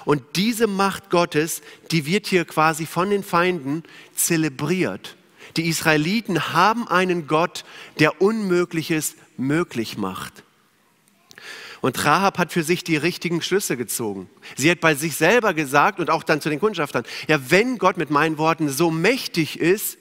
Und 0.05 0.23
diese 0.35 0.67
Macht 0.67 1.09
Gottes, 1.09 1.61
die 1.91 2.05
wird 2.05 2.27
hier 2.27 2.45
quasi 2.45 2.85
von 2.85 3.09
den 3.09 3.23
Feinden 3.23 3.83
zelebriert. 4.15 5.15
Die 5.57 5.67
Israeliten 5.67 6.53
haben 6.53 6.87
einen 6.87 7.27
Gott, 7.27 7.65
der 7.99 8.21
Unmögliches 8.21 9.15
möglich 9.37 9.97
macht. 9.97 10.43
Und 11.83 12.05
Rahab 12.05 12.37
hat 12.37 12.53
für 12.53 12.63
sich 12.63 12.85
die 12.85 12.95
richtigen 12.95 13.41
Schlüsse 13.41 13.75
gezogen. 13.75 14.29
Sie 14.55 14.71
hat 14.71 14.79
bei 14.79 14.95
sich 14.95 15.17
selber 15.17 15.53
gesagt 15.53 15.99
und 15.99 16.09
auch 16.09 16.23
dann 16.23 16.39
zu 16.39 16.49
den 16.49 16.61
Kundschaftern, 16.61 17.03
ja, 17.27 17.51
wenn 17.51 17.77
Gott 17.77 17.97
mit 17.97 18.09
meinen 18.09 18.37
Worten 18.37 18.69
so 18.69 18.89
mächtig 18.89 19.59
ist, 19.59 19.97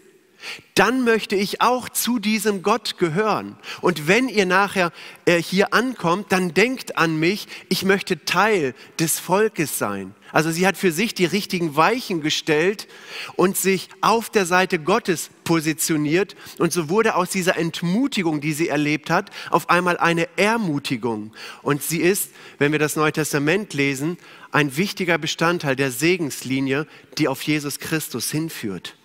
dann 0.76 1.02
möchte 1.02 1.34
ich 1.34 1.60
auch 1.60 1.88
zu 1.88 2.20
diesem 2.20 2.62
Gott 2.62 2.98
gehören. 2.98 3.56
Und 3.80 4.06
wenn 4.06 4.28
ihr 4.28 4.46
nachher 4.46 4.92
äh, 5.24 5.42
hier 5.42 5.74
ankommt, 5.74 6.30
dann 6.30 6.54
denkt 6.54 6.98
an 6.98 7.18
mich, 7.18 7.48
ich 7.68 7.84
möchte 7.84 8.24
Teil 8.24 8.76
des 9.00 9.18
Volkes 9.18 9.76
sein. 9.76 10.14
Also 10.32 10.50
sie 10.50 10.66
hat 10.66 10.78
für 10.78 10.90
sich 10.90 11.14
die 11.14 11.26
richtigen 11.26 11.76
Weichen 11.76 12.22
gestellt 12.22 12.88
und 13.36 13.56
sich 13.56 13.88
auf 14.00 14.30
der 14.30 14.46
Seite 14.46 14.78
Gottes 14.78 15.30
positioniert. 15.44 16.34
Und 16.58 16.72
so 16.72 16.88
wurde 16.88 17.14
aus 17.14 17.30
dieser 17.30 17.58
Entmutigung, 17.58 18.40
die 18.40 18.54
sie 18.54 18.68
erlebt 18.68 19.10
hat, 19.10 19.30
auf 19.50 19.68
einmal 19.68 19.98
eine 19.98 20.26
Ermutigung. 20.36 21.32
Und 21.62 21.82
sie 21.82 22.00
ist, 22.00 22.30
wenn 22.58 22.72
wir 22.72 22.78
das 22.78 22.96
Neue 22.96 23.12
Testament 23.12 23.74
lesen, 23.74 24.16
ein 24.52 24.76
wichtiger 24.76 25.18
Bestandteil 25.18 25.76
der 25.76 25.90
Segenslinie, 25.90 26.86
die 27.18 27.28
auf 27.28 27.42
Jesus 27.42 27.78
Christus 27.78 28.30
hinführt. 28.30 28.96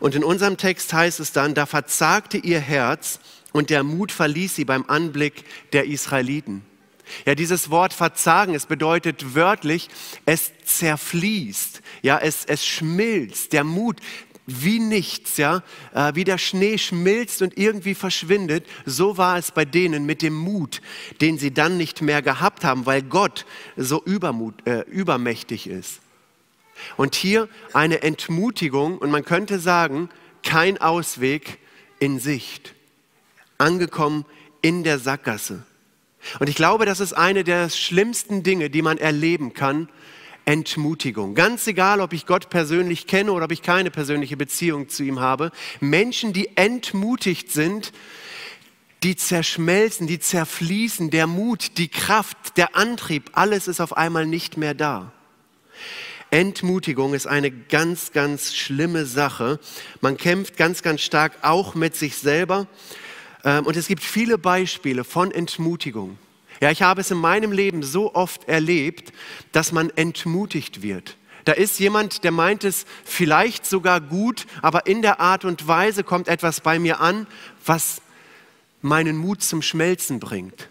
Und 0.00 0.14
in 0.14 0.24
unserem 0.24 0.58
Text 0.58 0.92
heißt 0.92 1.20
es 1.20 1.32
dann, 1.32 1.54
da 1.54 1.64
verzagte 1.64 2.36
ihr 2.36 2.60
Herz 2.60 3.20
und 3.52 3.70
der 3.70 3.84
Mut 3.84 4.12
verließ 4.12 4.54
sie 4.56 4.64
beim 4.66 4.84
Anblick 4.86 5.44
der 5.72 5.86
Israeliten. 5.86 6.62
Ja, 7.26 7.34
dieses 7.34 7.70
Wort 7.70 7.92
verzagen, 7.92 8.54
es 8.54 8.66
bedeutet 8.66 9.34
wörtlich, 9.34 9.88
es 10.26 10.52
zerfließt, 10.64 11.82
ja, 12.02 12.18
es, 12.18 12.44
es 12.44 12.66
schmilzt, 12.66 13.52
der 13.52 13.64
Mut 13.64 14.00
wie 14.46 14.78
nichts, 14.78 15.38
ja, 15.38 15.62
äh, 15.94 16.14
wie 16.14 16.24
der 16.24 16.38
Schnee 16.38 16.76
schmilzt 16.76 17.40
und 17.40 17.56
irgendwie 17.56 17.94
verschwindet, 17.94 18.66
so 18.84 19.16
war 19.16 19.38
es 19.38 19.52
bei 19.52 19.64
denen 19.64 20.04
mit 20.04 20.20
dem 20.20 20.34
Mut, 20.34 20.82
den 21.20 21.38
sie 21.38 21.52
dann 21.52 21.78
nicht 21.78 22.02
mehr 22.02 22.20
gehabt 22.20 22.64
haben, 22.64 22.84
weil 22.84 23.02
Gott 23.02 23.46
so 23.76 24.02
übermut, 24.04 24.66
äh, 24.66 24.80
übermächtig 24.82 25.66
ist. 25.66 26.00
Und 26.96 27.14
hier 27.14 27.48
eine 27.72 28.02
Entmutigung 28.02 28.98
und 28.98 29.10
man 29.10 29.24
könnte 29.24 29.58
sagen, 29.58 30.10
kein 30.42 30.78
Ausweg 30.78 31.58
in 31.98 32.18
Sicht. 32.18 32.74
angekommen 33.56 34.24
in 34.62 34.82
der 34.82 34.98
Sackgasse. 34.98 35.64
Und 36.38 36.48
ich 36.48 36.54
glaube, 36.54 36.86
das 36.86 37.00
ist 37.00 37.12
eine 37.12 37.44
der 37.44 37.70
schlimmsten 37.70 38.42
Dinge, 38.42 38.70
die 38.70 38.82
man 38.82 38.98
erleben 38.98 39.54
kann, 39.54 39.88
Entmutigung. 40.44 41.34
Ganz 41.34 41.66
egal, 41.66 42.00
ob 42.00 42.12
ich 42.12 42.26
Gott 42.26 42.50
persönlich 42.50 43.06
kenne 43.06 43.32
oder 43.32 43.46
ob 43.46 43.52
ich 43.52 43.62
keine 43.62 43.90
persönliche 43.90 44.36
Beziehung 44.36 44.88
zu 44.88 45.02
ihm 45.02 45.20
habe. 45.20 45.50
Menschen, 45.80 46.32
die 46.32 46.56
entmutigt 46.56 47.50
sind, 47.50 47.92
die 49.02 49.16
zerschmelzen, 49.16 50.06
die 50.06 50.18
zerfließen, 50.18 51.10
der 51.10 51.26
Mut, 51.26 51.78
die 51.78 51.88
Kraft, 51.88 52.56
der 52.56 52.76
Antrieb, 52.76 53.30
alles 53.32 53.68
ist 53.68 53.80
auf 53.80 53.96
einmal 53.96 54.26
nicht 54.26 54.56
mehr 54.56 54.74
da. 54.74 55.12
Entmutigung 56.30 57.14
ist 57.14 57.26
eine 57.26 57.50
ganz, 57.50 58.12
ganz 58.12 58.54
schlimme 58.54 59.06
Sache. 59.06 59.60
Man 60.00 60.16
kämpft 60.16 60.56
ganz, 60.56 60.82
ganz 60.82 61.02
stark 61.02 61.32
auch 61.42 61.74
mit 61.74 61.94
sich 61.94 62.16
selber. 62.16 62.66
Ähm, 63.44 63.66
und 63.66 63.76
es 63.76 63.86
gibt 63.86 64.02
viele 64.02 64.38
Beispiele 64.38 65.04
von 65.04 65.30
Entmutigung. 65.30 66.18
Ja, 66.60 66.70
ich 66.70 66.82
habe 66.82 67.00
es 67.00 67.10
in 67.10 67.18
meinem 67.18 67.52
Leben 67.52 67.82
so 67.82 68.14
oft 68.14 68.48
erlebt, 68.48 69.12
dass 69.52 69.72
man 69.72 69.90
entmutigt 69.90 70.82
wird. 70.82 71.16
Da 71.44 71.52
ist 71.52 71.78
jemand, 71.78 72.24
der 72.24 72.30
meint 72.30 72.64
es 72.64 72.86
vielleicht 73.04 73.66
sogar 73.66 74.00
gut, 74.00 74.46
aber 74.62 74.86
in 74.86 75.02
der 75.02 75.20
Art 75.20 75.44
und 75.44 75.68
Weise 75.68 76.02
kommt 76.02 76.28
etwas 76.28 76.60
bei 76.60 76.78
mir 76.78 77.00
an, 77.00 77.26
was 77.66 78.00
meinen 78.80 79.16
Mut 79.16 79.42
zum 79.42 79.60
Schmelzen 79.60 80.20
bringt. 80.20 80.70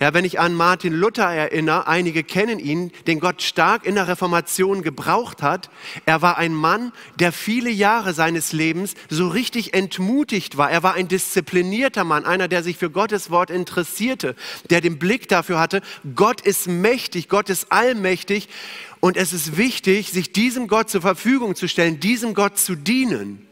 Ja, 0.00 0.12
wenn 0.12 0.24
ich 0.24 0.38
an 0.38 0.54
Martin 0.54 0.92
Luther 0.92 1.30
erinnere, 1.30 1.86
einige 1.86 2.22
kennen 2.24 2.58
ihn, 2.58 2.92
den 3.06 3.20
Gott 3.20 3.42
stark 3.42 3.86
in 3.86 3.94
der 3.94 4.08
Reformation 4.08 4.82
gebraucht 4.82 5.42
hat. 5.42 5.70
Er 6.04 6.22
war 6.22 6.38
ein 6.38 6.54
Mann, 6.54 6.92
der 7.18 7.32
viele 7.32 7.70
Jahre 7.70 8.12
seines 8.12 8.52
Lebens 8.52 8.94
so 9.08 9.28
richtig 9.28 9.74
entmutigt 9.74 10.56
war. 10.56 10.70
Er 10.70 10.82
war 10.82 10.94
ein 10.94 11.08
disziplinierter 11.08 12.04
Mann, 12.04 12.24
einer, 12.24 12.48
der 12.48 12.62
sich 12.62 12.76
für 12.76 12.90
Gottes 12.90 13.30
Wort 13.30 13.50
interessierte, 13.50 14.36
der 14.70 14.80
den 14.80 14.98
Blick 14.98 15.28
dafür 15.28 15.58
hatte, 15.58 15.80
Gott 16.14 16.40
ist 16.40 16.68
mächtig, 16.68 17.28
Gott 17.28 17.48
ist 17.48 17.72
allmächtig 17.72 18.48
und 19.00 19.16
es 19.16 19.32
ist 19.32 19.56
wichtig, 19.56 20.10
sich 20.10 20.32
diesem 20.32 20.68
Gott 20.68 20.90
zur 20.90 21.00
Verfügung 21.00 21.54
zu 21.54 21.68
stellen, 21.68 22.00
diesem 22.00 22.34
Gott 22.34 22.58
zu 22.58 22.74
dienen. 22.74 23.45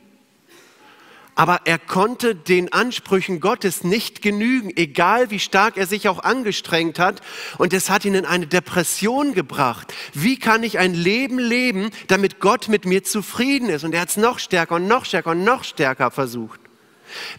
Aber 1.36 1.62
er 1.64 1.78
konnte 1.78 2.36
den 2.36 2.72
Ansprüchen 2.72 3.40
Gottes 3.40 3.82
nicht 3.82 4.22
genügen, 4.22 4.70
egal 4.76 5.30
wie 5.30 5.40
stark 5.40 5.76
er 5.76 5.86
sich 5.86 6.08
auch 6.08 6.22
angestrengt 6.22 6.98
hat. 6.98 7.22
Und 7.58 7.72
es 7.72 7.90
hat 7.90 8.04
ihn 8.04 8.14
in 8.14 8.24
eine 8.24 8.46
Depression 8.46 9.34
gebracht. 9.34 9.92
Wie 10.12 10.38
kann 10.38 10.62
ich 10.62 10.78
ein 10.78 10.94
Leben 10.94 11.38
leben, 11.38 11.90
damit 12.06 12.38
Gott 12.38 12.68
mit 12.68 12.84
mir 12.84 13.02
zufrieden 13.02 13.68
ist? 13.68 13.82
Und 13.82 13.94
er 13.94 14.02
hat 14.02 14.10
es 14.10 14.16
noch 14.16 14.38
stärker 14.38 14.76
und 14.76 14.86
noch 14.86 15.04
stärker 15.04 15.32
und 15.32 15.42
noch 15.42 15.64
stärker 15.64 16.12
versucht. 16.12 16.60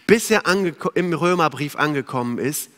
Bis 0.08 0.30
er 0.30 0.44
im 0.94 1.14
Römerbrief 1.14 1.78
angekommen 1.78 2.38
ist, 2.38 2.70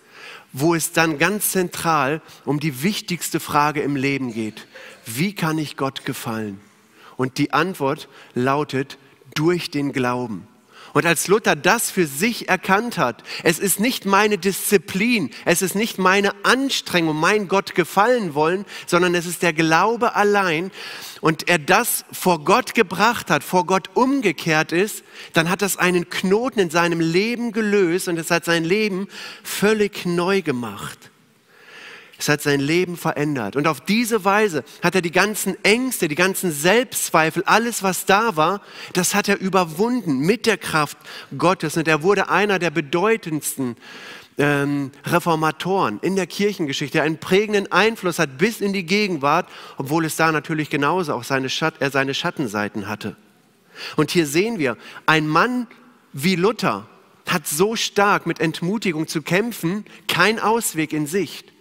wo 0.53 0.75
es 0.75 0.91
dann 0.91 1.17
ganz 1.17 1.51
zentral 1.51 2.21
um 2.45 2.59
die 2.59 2.83
wichtigste 2.83 3.39
Frage 3.39 3.81
im 3.81 3.95
Leben 3.95 4.33
geht. 4.33 4.67
Wie 5.05 5.33
kann 5.33 5.57
ich 5.57 5.77
Gott 5.77 6.05
gefallen? 6.05 6.59
Und 7.15 7.39
die 7.39 7.53
Antwort 7.53 8.07
lautet 8.36 8.97
durch 9.33 9.71
den 9.71 9.93
Glauben. 9.93 10.47
Und 10.97 11.05
als 11.05 11.27
Luther 11.27 11.55
das 11.55 11.91
für 11.91 12.07
sich 12.07 12.49
erkannt 12.49 12.97
hat, 12.97 13.21
es 13.43 13.59
ist 13.59 13.79
nicht 13.79 14.07
meine 14.07 14.39
Disziplin, 14.39 15.29
es 15.45 15.61
ist 15.61 15.75
nicht 15.75 15.99
meine 15.99 16.33
Anstrengung, 16.43 17.15
mein 17.15 17.47
Gott 17.47 17.75
gefallen 17.75 18.33
wollen, 18.33 18.65
sondern 18.87 19.13
es 19.13 19.27
ist 19.27 19.43
der 19.43 19.53
Glaube 19.53 20.15
allein 20.15 20.71
und 21.21 21.47
er 21.49 21.59
das 21.59 22.03
vor 22.11 22.43
Gott 22.43 22.73
gebracht 22.73 23.29
hat, 23.29 23.43
vor 23.43 23.67
Gott 23.67 23.91
umgekehrt 23.93 24.71
ist, 24.71 25.03
dann 25.33 25.51
hat 25.51 25.61
das 25.61 25.77
einen 25.77 26.09
Knoten 26.09 26.61
in 26.61 26.71
seinem 26.71 26.99
Leben 26.99 27.51
gelöst 27.51 28.07
und 28.07 28.17
es 28.17 28.31
hat 28.31 28.43
sein 28.43 28.63
Leben 28.63 29.07
völlig 29.43 30.07
neu 30.07 30.41
gemacht. 30.41 31.11
Es 32.19 32.29
hat 32.29 32.41
sein 32.41 32.59
Leben 32.59 32.97
verändert. 32.97 33.55
Und 33.55 33.67
auf 33.67 33.81
diese 33.81 34.25
Weise 34.25 34.63
hat 34.81 34.95
er 34.95 35.01
die 35.01 35.12
ganzen 35.12 35.55
Ängste, 35.63 36.07
die 36.07 36.15
ganzen 36.15 36.51
Selbstzweifel, 36.51 37.43
alles, 37.45 37.83
was 37.83 38.05
da 38.05 38.36
war, 38.36 38.62
das 38.93 39.13
hat 39.13 39.29
er 39.29 39.39
überwunden 39.39 40.19
mit 40.19 40.45
der 40.45 40.57
Kraft 40.57 40.97
Gottes. 41.38 41.77
Und 41.77 41.88
er 41.88 42.01
wurde 42.01 42.29
einer 42.29 42.57
der 42.57 42.71
bedeutendsten 42.71 43.75
ähm, 44.38 44.91
Reformatoren 45.05 46.00
in 46.01 46.15
der 46.15 46.27
Kirchengeschichte, 46.27 46.97
der 46.97 47.03
einen 47.03 47.19
prägenden 47.19 47.71
Einfluss 47.71 48.19
hat 48.19 48.38
bis 48.38 48.62
in 48.62 48.74
die 48.74 48.86
Gegenwart, 48.86 49.47
obwohl 49.77 50.05
es 50.05 50.15
da 50.15 50.31
natürlich 50.31 50.69
genauso 50.69 51.13
auch 51.13 51.24
seine, 51.24 51.50
Schat 51.50 51.75
er 51.79 51.91
seine 51.91 52.13
Schattenseiten 52.13 52.88
hatte. 52.88 53.15
Und 53.95 54.12
hier 54.12 54.25
sehen 54.25 54.57
wir, 54.57 54.77
ein 55.05 55.27
Mann 55.27 55.67
wie 56.13 56.36
Luther 56.36 56.88
hat 57.27 57.47
so 57.47 57.75
stark 57.75 58.25
mit 58.25 58.39
Entmutigung 58.39 59.07
zu 59.07 59.21
kämpfen, 59.21 59.86
kein 60.07 60.39
Ausweg 60.39 60.93
in 60.93 61.05
Sicht. 61.05 61.51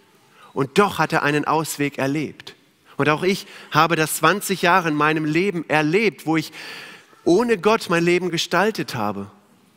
Und 0.57 0.79
doch 0.79 0.97
hat 0.97 1.13
er 1.13 1.21
einen 1.21 1.45
Ausweg 1.45 1.99
erlebt. 1.99 2.55
Und 2.95 3.09
auch 3.09 3.21
ich 3.21 3.45
habe 3.69 3.95
das 3.95 4.15
20 4.15 4.63
Jahre 4.63 4.89
in 4.89 4.95
meinem 4.95 5.23
Leben 5.23 5.63
erlebt, 5.69 6.25
wo 6.25 6.35
ich 6.35 6.51
ohne 7.23 7.59
Gott 7.59 7.91
mein 7.91 8.03
Leben 8.03 8.31
gestaltet 8.31 8.95
habe. 8.95 9.27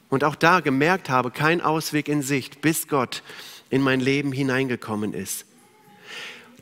Und 0.09 0.25
auch 0.25 0.35
da 0.35 0.61
gemerkt 0.61 1.11
habe, 1.11 1.31
kein 1.31 1.61
Ausweg 1.61 2.09
in 2.09 2.23
Sicht, 2.23 2.63
bis 2.63 2.89
Gott 2.89 3.23
in 3.69 3.83
mein 3.83 4.01
Leben 4.01 4.33
hineingekommen 4.33 5.13
ist. 5.13 5.45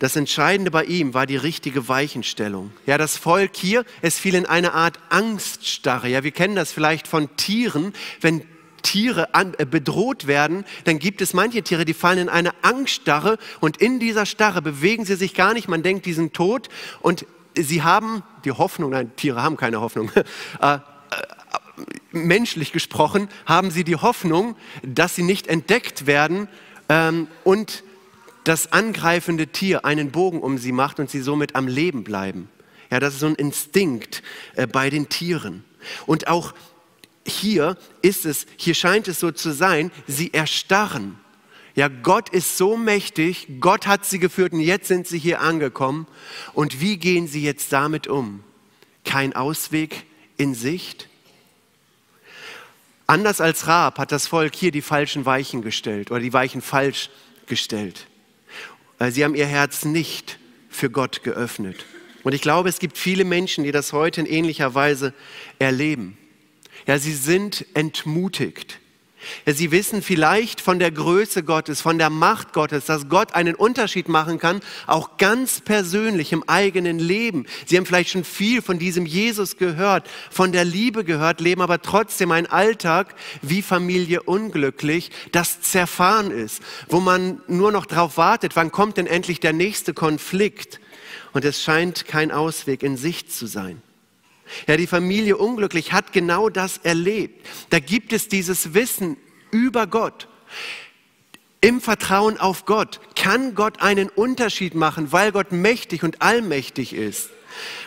Das 0.00 0.16
Entscheidende 0.16 0.72
bei 0.72 0.82
ihm 0.82 1.14
war 1.14 1.26
die 1.26 1.36
richtige 1.36 1.86
Weichenstellung. 1.86 2.72
Ja, 2.86 2.98
das 2.98 3.16
Volk 3.16 3.54
hier, 3.54 3.84
es 4.02 4.18
fiel 4.18 4.34
in 4.34 4.46
eine 4.46 4.74
Art 4.74 4.98
Angststarre. 5.10 6.08
Ja, 6.08 6.24
wir 6.24 6.32
kennen 6.32 6.56
das 6.56 6.72
vielleicht 6.72 7.06
von 7.06 7.36
Tieren, 7.36 7.92
wenn 8.20 8.42
Tiere 8.88 9.28
äh, 9.34 9.66
bedroht 9.66 10.26
werden, 10.26 10.64
dann 10.84 10.98
gibt 10.98 11.20
es 11.20 11.34
manche 11.34 11.62
Tiere, 11.62 11.84
die 11.84 11.92
fallen 11.92 12.20
in 12.20 12.28
eine 12.30 12.52
Angststarre 12.62 13.36
und 13.60 13.76
in 13.76 14.00
dieser 14.00 14.24
Starre 14.24 14.62
bewegen 14.62 15.04
sie 15.04 15.16
sich 15.16 15.34
gar 15.34 15.52
nicht. 15.52 15.68
Man 15.68 15.82
denkt, 15.82 16.06
die 16.06 16.14
sind 16.14 16.32
tot 16.32 16.70
und 17.00 17.26
sie 17.54 17.82
haben 17.82 18.22
die 18.46 18.52
Hoffnung, 18.52 18.92
nein, 18.92 19.14
Tiere 19.16 19.42
haben 19.42 19.58
keine 19.58 19.80
Hoffnung. 19.82 20.10
Äh, 20.60 20.76
äh, 20.76 20.78
menschlich 22.12 22.72
gesprochen 22.72 23.28
haben 23.44 23.70
sie 23.70 23.84
die 23.84 23.96
Hoffnung, 23.96 24.56
dass 24.82 25.14
sie 25.14 25.22
nicht 25.22 25.46
entdeckt 25.46 26.06
werden 26.06 26.48
ähm, 26.88 27.28
und 27.44 27.84
das 28.44 28.72
angreifende 28.72 29.48
Tier 29.48 29.84
einen 29.84 30.10
Bogen 30.10 30.40
um 30.40 30.56
sie 30.56 30.72
macht 30.72 30.98
und 30.98 31.10
sie 31.10 31.20
somit 31.20 31.54
am 31.54 31.68
Leben 31.68 32.02
bleiben. 32.04 32.48
Ja, 32.90 32.98
das 32.98 33.14
ist 33.14 33.20
so 33.20 33.26
ein 33.26 33.34
Instinkt 33.34 34.22
äh, 34.56 34.66
bei 34.66 34.88
den 34.88 35.10
Tieren. 35.10 35.64
Und 36.06 36.26
auch 36.26 36.54
hier 37.28 37.76
ist 38.02 38.26
es, 38.26 38.46
hier 38.56 38.74
scheint 38.74 39.08
es 39.08 39.20
so 39.20 39.30
zu 39.30 39.52
sein, 39.52 39.90
sie 40.06 40.32
erstarren. 40.32 41.18
Ja, 41.74 41.88
Gott 41.88 42.28
ist 42.30 42.56
so 42.56 42.76
mächtig, 42.76 43.46
Gott 43.60 43.86
hat 43.86 44.04
sie 44.04 44.18
geführt 44.18 44.52
und 44.52 44.60
jetzt 44.60 44.88
sind 44.88 45.06
sie 45.06 45.18
hier 45.18 45.40
angekommen. 45.40 46.08
Und 46.52 46.80
wie 46.80 46.96
gehen 46.96 47.28
sie 47.28 47.42
jetzt 47.42 47.72
damit 47.72 48.08
um? 48.08 48.42
Kein 49.04 49.36
Ausweg 49.36 50.04
in 50.36 50.54
Sicht? 50.54 51.08
Anders 53.06 53.40
als 53.40 53.68
Raab 53.68 53.98
hat 53.98 54.12
das 54.12 54.26
Volk 54.26 54.54
hier 54.54 54.72
die 54.72 54.82
falschen 54.82 55.24
Weichen 55.24 55.62
gestellt 55.62 56.10
oder 56.10 56.20
die 56.20 56.32
Weichen 56.32 56.62
falsch 56.62 57.10
gestellt. 57.46 58.06
Sie 59.10 59.24
haben 59.24 59.34
ihr 59.34 59.46
Herz 59.46 59.84
nicht 59.84 60.38
für 60.68 60.90
Gott 60.90 61.22
geöffnet. 61.22 61.86
Und 62.24 62.34
ich 62.34 62.42
glaube, 62.42 62.68
es 62.68 62.80
gibt 62.80 62.98
viele 62.98 63.24
Menschen, 63.24 63.64
die 63.64 63.72
das 63.72 63.92
heute 63.92 64.20
in 64.20 64.26
ähnlicher 64.26 64.74
Weise 64.74 65.14
erleben. 65.58 66.18
Ja, 66.88 66.98
sie 66.98 67.12
sind 67.12 67.66
entmutigt. 67.74 68.80
Ja, 69.44 69.52
sie 69.52 69.70
wissen 69.72 70.00
vielleicht 70.00 70.62
von 70.62 70.78
der 70.78 70.90
Größe 70.90 71.42
Gottes, 71.42 71.82
von 71.82 71.98
der 71.98 72.08
Macht 72.08 72.54
Gottes, 72.54 72.86
dass 72.86 73.10
Gott 73.10 73.34
einen 73.34 73.54
Unterschied 73.54 74.08
machen 74.08 74.38
kann, 74.38 74.60
auch 74.86 75.18
ganz 75.18 75.60
persönlich 75.60 76.32
im 76.32 76.48
eigenen 76.48 76.98
Leben. 76.98 77.44
Sie 77.66 77.76
haben 77.76 77.84
vielleicht 77.84 78.08
schon 78.08 78.24
viel 78.24 78.62
von 78.62 78.78
diesem 78.78 79.04
Jesus 79.04 79.58
gehört, 79.58 80.08
von 80.30 80.50
der 80.50 80.64
Liebe 80.64 81.04
gehört, 81.04 81.42
leben 81.42 81.60
aber 81.60 81.82
trotzdem 81.82 82.32
einen 82.32 82.46
Alltag 82.46 83.14
wie 83.42 83.60
Familie 83.60 84.22
unglücklich, 84.22 85.10
das 85.32 85.60
zerfahren 85.60 86.30
ist, 86.30 86.62
wo 86.88 87.00
man 87.00 87.42
nur 87.48 87.70
noch 87.70 87.84
darauf 87.84 88.16
wartet, 88.16 88.56
wann 88.56 88.72
kommt 88.72 88.96
denn 88.96 89.06
endlich 89.06 89.40
der 89.40 89.52
nächste 89.52 89.92
Konflikt. 89.92 90.80
Und 91.34 91.44
es 91.44 91.62
scheint 91.62 92.06
kein 92.06 92.32
Ausweg 92.32 92.82
in 92.82 92.96
Sicht 92.96 93.30
zu 93.30 93.46
sein. 93.46 93.82
Ja, 94.66 94.76
die 94.76 94.86
Familie 94.86 95.36
unglücklich 95.36 95.92
hat 95.92 96.12
genau 96.12 96.48
das 96.48 96.78
erlebt. 96.78 97.46
Da 97.70 97.78
gibt 97.78 98.12
es 98.12 98.28
dieses 98.28 98.74
Wissen 98.74 99.16
über 99.50 99.86
Gott. 99.86 100.28
Im 101.60 101.80
Vertrauen 101.80 102.38
auf 102.38 102.66
Gott 102.66 103.00
kann 103.16 103.54
Gott 103.54 103.82
einen 103.82 104.08
Unterschied 104.08 104.74
machen, 104.74 105.10
weil 105.10 105.32
Gott 105.32 105.50
mächtig 105.50 106.04
und 106.04 106.22
allmächtig 106.22 106.92
ist. 106.92 107.30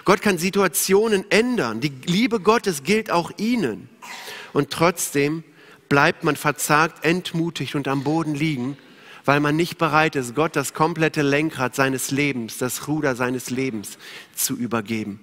Gott 0.04 0.22
kann 0.22 0.38
Situationen 0.38 1.30
ändern. 1.32 1.80
Die 1.80 1.94
Liebe 2.06 2.42
Gottes 2.42 2.84
gilt 2.84 3.12
auch 3.12 3.32
ihnen. 3.38 3.90
Und 4.52 4.72
trotzdem 4.72 5.44
bleibt 5.88 6.24
man 6.24 6.36
verzagt, 6.36 7.06
entmutigt 7.06 7.76
und 7.76 7.88
am 7.88 8.04
Boden 8.04 8.36
liegen, 8.36 8.78
weil 9.24 9.40
man 9.40 9.56
nicht 9.56 9.78
bereit 9.78 10.16
ist, 10.16 10.36
Gott 10.36 10.56
das 10.56 10.74
komplette 10.74 11.22
Lenkrad 11.22 11.76
seines 11.76 12.12
Lebens, 12.12 12.58
das 12.58 12.88
Ruder 12.88 13.16
seines 13.16 13.50
Lebens 13.50 13.98
zu 14.36 14.56
übergeben. 14.58 15.22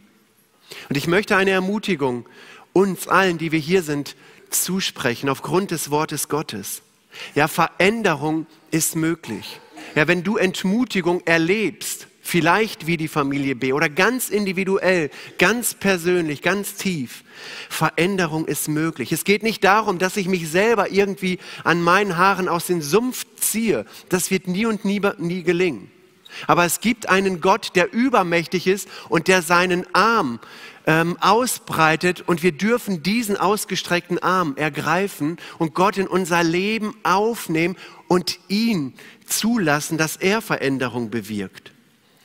Und 0.89 0.97
ich 0.97 1.07
möchte 1.07 1.37
eine 1.37 1.51
Ermutigung 1.51 2.27
uns 2.73 3.09
allen, 3.09 3.39
die 3.39 3.53
wir 3.53 3.59
hier 3.59 3.83
sind, 3.83 4.17
zusprechen 4.51 5.29
aufgrund 5.29 5.71
des 5.71 5.91
Wortes 5.91 6.29
Gottes. 6.29 6.83
Ja, 7.35 7.49
Veränderung 7.49 8.47
ist 8.71 8.97
möglich. 8.97 9.61
Ja, 9.95 10.07
wenn 10.09 10.23
du 10.23 10.37
Entmutigung 10.37 11.23
erlebst, 11.27 12.07
vielleicht 12.21 12.87
wie 12.87 12.99
die 12.99 13.09
Familie 13.09 13.57
B 13.57 13.73
oder 13.73 13.89
ganz 13.89 14.29
individuell, 14.29 15.11
ganz 15.39 15.75
persönlich, 15.75 16.43
ganz 16.43 16.75
tief, 16.75 17.25
Veränderung 17.71 18.47
ist 18.47 18.69
möglich. 18.69 19.13
Es 19.13 19.25
geht 19.25 19.43
nicht 19.43 19.65
darum, 19.65 19.99
dass 19.99 20.17
ich 20.17 20.29
mich 20.29 20.49
selber 20.49 20.91
irgendwie 20.91 21.39
an 21.65 21.81
meinen 21.83 22.17
Haaren 22.17 22.49
aus 22.49 22.67
dem 22.67 22.83
Sumpf 22.83 23.25
ziehe. 23.37 23.87
Das 24.11 24.31
wird 24.31 24.47
nie 24.47 24.67
und 24.67 24.85
nie, 24.85 25.01
nie 25.19 25.43
gelingen. 25.43 25.91
Aber 26.47 26.65
es 26.65 26.81
gibt 26.81 27.09
einen 27.09 27.41
Gott, 27.41 27.71
der 27.75 27.93
übermächtig 27.93 28.67
ist 28.67 28.89
und 29.09 29.29
der 29.29 29.43
seinen 29.43 29.87
Arm 29.95 30.41
ähm, 30.87 31.17
ausbreitet 31.21 32.25
und 32.27 32.43
wir 32.43 32.53
dürfen 32.53 33.03
diesen 33.03 33.37
ausgestreckten 33.37 34.19
Arm 34.19 34.55
ergreifen 34.57 35.37
und 35.59 35.75
Gott 35.75 35.99
in 35.99 36.07
unser 36.07 36.43
Leben 36.43 36.97
aufnehmen 37.03 37.77
und 38.09 38.39
ihn 38.49 38.95
zulassen, 39.27 39.99
dass 39.99 40.17
er 40.17 40.41
Veränderung 40.41 41.11
bewirkt. 41.11 41.73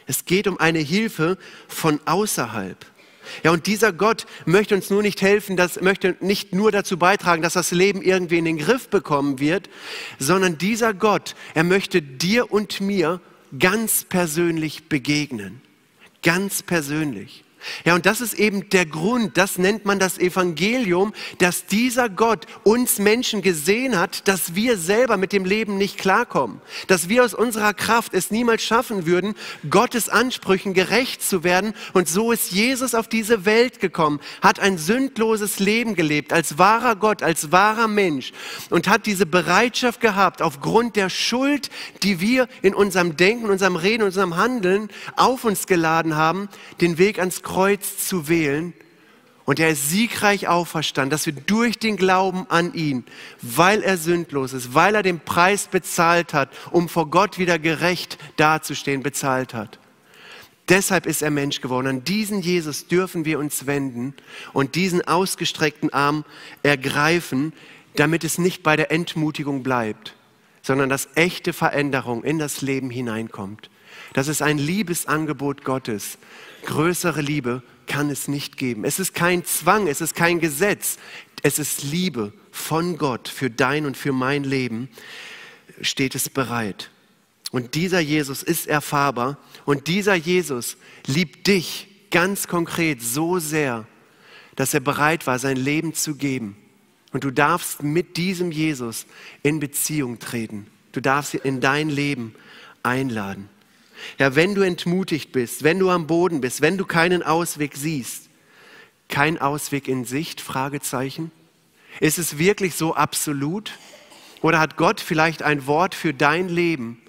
Es 0.06 0.26
geht 0.26 0.48
um 0.48 0.60
eine 0.60 0.80
Hilfe 0.80 1.38
von 1.68 2.00
außerhalb. 2.06 2.86
Ja, 3.44 3.52
und 3.52 3.68
dieser 3.68 3.94
Gott 3.94 4.26
möchte 4.46 4.76
uns 4.76 4.90
nur 4.90 5.02
nicht 5.02 5.22
helfen, 5.22 5.58
das 5.58 5.82
möchte 5.82 6.16
nicht 6.20 6.54
nur 6.54 6.72
dazu 6.72 6.98
beitragen, 6.98 7.42
dass 7.42 7.54
das 7.54 7.72
Leben 7.72 8.02
irgendwie 8.02 8.38
in 8.38 8.46
den 8.46 8.58
Griff 8.58 8.90
bekommen 8.90 9.40
wird, 9.40 9.70
sondern 10.20 10.58
dieser 10.58 10.94
Gott, 10.94 11.36
er 11.54 11.64
möchte 11.64 12.02
dir 12.02 12.52
und 12.52 12.82
mir 12.82 13.22
ganz 13.58 14.04
persönlich 14.04 14.90
begegnen. 14.90 15.62
Ganz 16.22 16.64
persönlich. 16.64 17.43
Ja, 17.86 17.96
und 17.96 18.05
das 18.05 18.22
ist 18.22 18.34
eben 18.34 18.70
der 18.70 18.86
Grund, 18.86 19.38
das 19.38 19.58
nennt 19.58 19.86
man 19.86 20.00
das 20.00 20.17
Evangelium, 20.17 21.13
dass 21.38 21.65
dieser 21.65 22.10
Gott 22.10 22.46
uns 22.63 23.00
Menschen 23.00 23.41
gesehen 23.41 23.98
hat, 23.98 24.27
dass 24.27 24.55
wir 24.55 24.77
selber 24.77 25.17
mit 25.17 25.32
dem 25.34 25.46
Leben 25.46 25.77
nicht 25.77 25.98
klarkommen, 25.98 26.62
dass 26.88 27.10
wir 27.10 27.24
aus 27.24 27.34
unserer 27.34 27.74
Kraft 27.74 28.13
es 28.13 28.32
niemals 28.32 28.63
schaffen 28.63 29.05
würden, 29.05 29.36
Gottes 29.70 30.10
Ansprüchen 30.10 30.74
gerecht 30.74 31.22
zu 31.22 31.43
werden. 31.43 31.74
Und 31.93 32.08
so 32.08 32.32
ist 32.32 32.51
Jesus 32.51 32.96
auf 32.96 33.08
diese 33.08 33.46
Welt 33.46 33.79
gekommen, 33.79 34.20
hat 34.41 34.60
ein 34.60 34.77
sündloses 34.77 35.60
Leben 35.60 35.96
gelebt, 35.96 36.34
als 36.34 36.58
wahrer 36.58 36.96
Gott, 36.96 37.24
als 37.24 37.51
wahrer 37.51 37.88
Mensch 37.88 38.34
und 38.70 38.88
hat 38.88 39.05
diese 39.05 39.25
Bereitschaft 39.25 40.01
gehabt, 40.01 40.41
aufgrund 40.41 40.96
der 40.96 41.10
Schuld, 41.10 41.70
die 42.03 42.20
wir 42.20 42.48
in 42.62 42.75
unserem 42.75 43.15
Denken, 43.15 43.50
unserem 43.50 43.75
Reden, 43.75 44.03
unserem 44.03 44.36
Handeln 44.36 44.89
auf 45.15 45.46
uns 45.46 45.67
geladen 45.67 46.15
haben, 46.15 46.50
den 46.82 46.98
Weg 46.98 47.20
ans 47.20 47.41
Kreuz 47.41 47.53
Kreuz 47.54 48.08
zu 48.08 48.28
wählen. 48.28 48.74
Und 49.46 49.60
er 49.60 49.70
ist 49.70 49.90
siegreich 49.90 50.48
auferstanden, 50.48 51.12
dass 51.12 51.26
wir 51.26 51.34
durch 51.34 51.78
den 51.78 51.98
Glauben 51.98 52.46
an 52.50 52.74
ihn, 52.74 53.04
weil 53.42 53.84
er 53.84 53.98
sündlos 53.98 54.54
ist, 54.54 54.74
weil 54.74 54.96
er 54.96 55.04
den 55.04 55.20
Preis 55.20 55.68
bezahlt 55.68 56.34
hat, 56.34 56.50
um 56.72 56.88
vor 56.88 57.10
Gott 57.10 57.38
wieder 57.38 57.60
gerecht 57.60 58.18
dazustehen, 58.38 59.04
bezahlt 59.04 59.54
hat. 59.54 59.80
Deshalb 60.70 61.06
ist 61.06 61.22
er 61.22 61.30
Mensch 61.30 61.60
geworden. 61.60 61.88
An 61.88 62.04
diesen 62.06 62.40
Jesus 62.40 62.88
dürfen 62.88 63.26
wir 63.26 63.38
uns 63.38 63.66
wenden 63.68 64.14
und 64.54 64.76
diesen 64.76 65.06
ausgestreckten 65.06 65.92
Arm 65.92 66.24
ergreifen, 66.64 67.52
damit 67.96 68.24
es 68.24 68.38
nicht 68.38 68.64
bei 68.64 68.78
der 68.78 68.92
Entmutigung 68.92 69.62
bleibt, 69.62 70.16
sondern 70.62 70.90
dass 70.90 71.10
echte 71.16 71.52
Veränderung 71.52 72.24
in 72.24 72.40
das 72.40 72.62
Leben 72.62 72.90
hineinkommt. 72.90 73.70
Das 74.14 74.30
ist 74.30 74.42
ein 74.42 74.58
Liebesangebot 74.58 75.66
Gottes. 75.66 76.18
Größere 76.65 77.22
Liebe 77.22 77.62
kann 77.88 78.10
es 78.10 78.27
nicht 78.27 78.58
geben. 78.58 78.86
Es 78.86 79.00
ist 79.00 79.13
kein 79.13 79.46
Zwang, 79.46 79.88
es 79.88 80.01
ist 80.01 80.15
kein 80.15 80.39
Gesetz. 80.39 80.98
Es 81.41 81.60
ist 81.60 81.84
Liebe 81.84 82.34
von 82.51 82.98
Gott 82.98 83.27
für 83.27 83.49
dein 83.49 83.86
und 83.86 83.97
für 83.97 84.13
mein 84.13 84.43
Leben. 84.43 84.89
Steht 85.82 86.15
es 86.15 86.30
bereit. 86.30 86.89
Und 87.52 87.76
dieser 87.76 87.99
Jesus 87.99 88.41
ist 88.41 88.67
erfahrbar 88.67 89.38
und 89.65 89.88
dieser 89.88 90.15
Jesus 90.15 90.78
liebt 91.06 91.45
dich 91.47 91.88
ganz 92.10 92.47
konkret 92.47 93.02
so 93.02 93.38
sehr, 93.39 93.86
dass 94.56 94.73
er 94.73 94.80
bereit 94.80 95.28
war, 95.28 95.38
sein 95.38 95.58
Leben 95.58 95.93
zu 95.93 96.15
geben. 96.15 96.56
Und 97.12 97.23
du 97.23 97.32
darfst 97.32 97.84
mit 97.84 98.17
diesem 98.17 98.52
Jesus 98.52 99.06
in 99.43 99.60
Beziehung 99.60 100.17
treten. 100.19 100.67
Du 100.93 101.02
darfst 101.02 101.36
ihn 101.36 101.41
in 101.43 101.62
dein 101.62 101.89
Leben 101.89 102.34
einladen. 102.82 103.49
Ja, 104.20 104.36
wenn 104.36 104.56
du 104.56 104.62
entmutigt 104.62 105.32
bist, 105.32 105.63
wenn 105.63 105.80
du 105.80 105.89
am 105.89 106.08
Boden 106.08 106.42
bist, 106.42 106.62
wenn 106.62 106.78
du 106.78 106.86
keinen 106.86 107.24
Ausweg 107.24 107.76
siehst, 107.76 108.30
kein 109.10 109.39
Ausweg 109.39 109.88
in 109.88 110.06
Sicht? 110.06 110.42
Fragezeichen. 110.42 111.32
Ist 112.00 112.18
es 112.18 112.38
wirklich 112.38 112.76
so 112.76 112.96
absolut? 112.96 113.72
Oder 114.42 114.60
hat 114.60 114.76
Gott 114.76 115.00
vielleicht 115.00 115.44
ein 115.44 115.68
Wort 115.68 115.96
für 115.96 116.13
dein 116.13 116.50
Leben, 116.50 117.02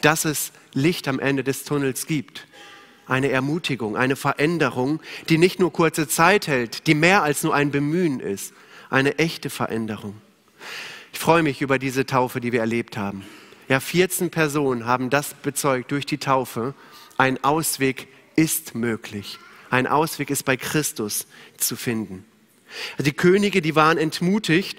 dass 0.00 0.24
es 0.24 0.52
Licht 0.72 1.08
am 1.08 1.18
Ende 1.18 1.44
des 1.44 1.64
Tunnels 1.64 2.06
gibt? 2.06 2.46
Eine 3.06 3.30
Ermutigung, 3.30 3.96
eine 3.96 4.16
Veränderung, 4.16 5.00
die 5.28 5.36
nicht 5.36 5.58
nur 5.58 5.72
kurze 5.72 6.06
Zeit 6.06 6.46
hält, 6.46 6.86
die 6.86 6.94
mehr 6.94 7.22
als 7.22 7.42
nur 7.42 7.54
ein 7.54 7.70
Bemühen 7.70 8.20
ist. 8.20 8.54
Eine 8.88 9.18
echte 9.18 9.50
Veränderung. 9.50 10.14
Ich 11.12 11.18
freue 11.18 11.42
mich 11.42 11.60
über 11.60 11.78
diese 11.78 12.06
Taufe, 12.06 12.40
die 12.40 12.52
wir 12.52 12.60
erlebt 12.60 12.96
haben. 12.96 13.24
Ja, 13.72 13.80
14 13.80 14.28
Personen 14.28 14.84
haben 14.84 15.08
das 15.08 15.32
bezeugt 15.32 15.92
durch 15.92 16.04
die 16.04 16.18
Taufe. 16.18 16.74
Ein 17.16 17.42
Ausweg 17.42 18.06
ist 18.36 18.74
möglich. 18.74 19.38
Ein 19.70 19.86
Ausweg 19.86 20.28
ist 20.28 20.44
bei 20.44 20.58
Christus 20.58 21.26
zu 21.56 21.76
finden. 21.76 22.26
Die 22.98 23.14
Könige, 23.14 23.62
die 23.62 23.74
waren 23.74 23.96
entmutigt 23.96 24.78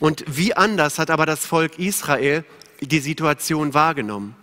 und 0.00 0.24
wie 0.26 0.54
anders 0.54 0.98
hat 0.98 1.08
aber 1.08 1.24
das 1.24 1.46
Volk 1.46 1.78
Israel 1.78 2.44
die 2.80 2.98
Situation 2.98 3.74
wahrgenommen. 3.74 4.34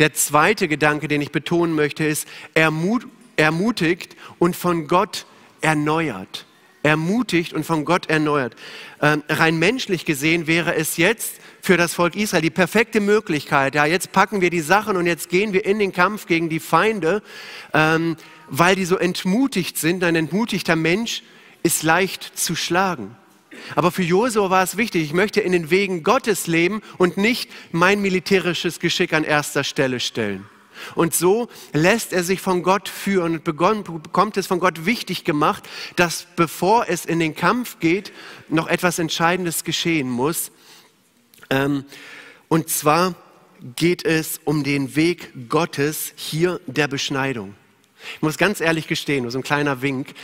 Der 0.00 0.12
zweite 0.12 0.66
Gedanke, 0.66 1.06
den 1.06 1.22
ich 1.22 1.30
betonen 1.30 1.76
möchte, 1.76 2.04
ist 2.04 2.26
ermut, 2.54 3.06
ermutigt 3.36 4.16
und 4.40 4.56
von 4.56 4.88
Gott 4.88 5.24
erneuert. 5.60 6.46
Ermutigt 6.86 7.52
und 7.52 7.66
von 7.66 7.84
Gott 7.84 8.08
erneuert. 8.08 8.54
Ähm, 9.02 9.24
rein 9.28 9.58
menschlich 9.58 10.04
gesehen 10.04 10.46
wäre 10.46 10.76
es 10.76 10.96
jetzt 10.96 11.40
für 11.60 11.76
das 11.76 11.94
Volk 11.94 12.14
Israel 12.14 12.42
die 12.42 12.50
perfekte 12.50 13.00
Möglichkeit. 13.00 13.74
Ja, 13.74 13.86
jetzt 13.86 14.12
packen 14.12 14.40
wir 14.40 14.50
die 14.50 14.60
Sachen 14.60 14.96
und 14.96 15.06
jetzt 15.06 15.28
gehen 15.28 15.52
wir 15.52 15.66
in 15.66 15.80
den 15.80 15.92
Kampf 15.92 16.26
gegen 16.26 16.48
die 16.48 16.60
Feinde, 16.60 17.24
ähm, 17.74 18.16
weil 18.48 18.76
die 18.76 18.84
so 18.84 18.96
entmutigt 18.98 19.78
sind. 19.78 20.04
Ein 20.04 20.14
entmutigter 20.14 20.76
Mensch 20.76 21.24
ist 21.64 21.82
leicht 21.82 22.38
zu 22.38 22.54
schlagen. 22.54 23.16
Aber 23.74 23.90
für 23.90 24.04
Josua 24.04 24.48
war 24.50 24.62
es 24.62 24.76
wichtig, 24.76 25.02
ich 25.02 25.12
möchte 25.12 25.40
in 25.40 25.50
den 25.50 25.70
Wegen 25.70 26.04
Gottes 26.04 26.46
leben 26.46 26.82
und 26.98 27.16
nicht 27.16 27.50
mein 27.72 28.00
militärisches 28.00 28.78
Geschick 28.78 29.12
an 29.12 29.24
erster 29.24 29.64
Stelle 29.64 29.98
stellen. 29.98 30.44
Und 30.94 31.14
so 31.14 31.48
lässt 31.72 32.12
er 32.12 32.22
sich 32.22 32.40
von 32.40 32.62
Gott 32.62 32.88
führen 32.88 33.34
und 33.34 33.44
bekommt 33.44 34.36
es 34.36 34.46
von 34.46 34.60
Gott 34.60 34.86
wichtig 34.86 35.24
gemacht, 35.24 35.68
dass 35.96 36.26
bevor 36.36 36.86
es 36.88 37.04
in 37.04 37.18
den 37.18 37.34
Kampf 37.34 37.78
geht, 37.80 38.12
noch 38.48 38.68
etwas 38.68 38.98
Entscheidendes 38.98 39.64
geschehen 39.64 40.10
muss. 40.10 40.50
Ähm, 41.50 41.84
und 42.48 42.68
zwar 42.68 43.14
geht 43.76 44.04
es 44.04 44.40
um 44.44 44.64
den 44.64 44.96
Weg 44.96 45.48
Gottes 45.48 46.12
hier 46.16 46.60
der 46.66 46.88
Beschneidung. 46.88 47.54
Ich 48.14 48.22
muss 48.22 48.38
ganz 48.38 48.60
ehrlich 48.60 48.86
gestehen, 48.86 49.22
nur 49.22 49.32
so 49.32 49.38
ein 49.38 49.44
kleiner 49.44 49.82
Wink. 49.82 50.14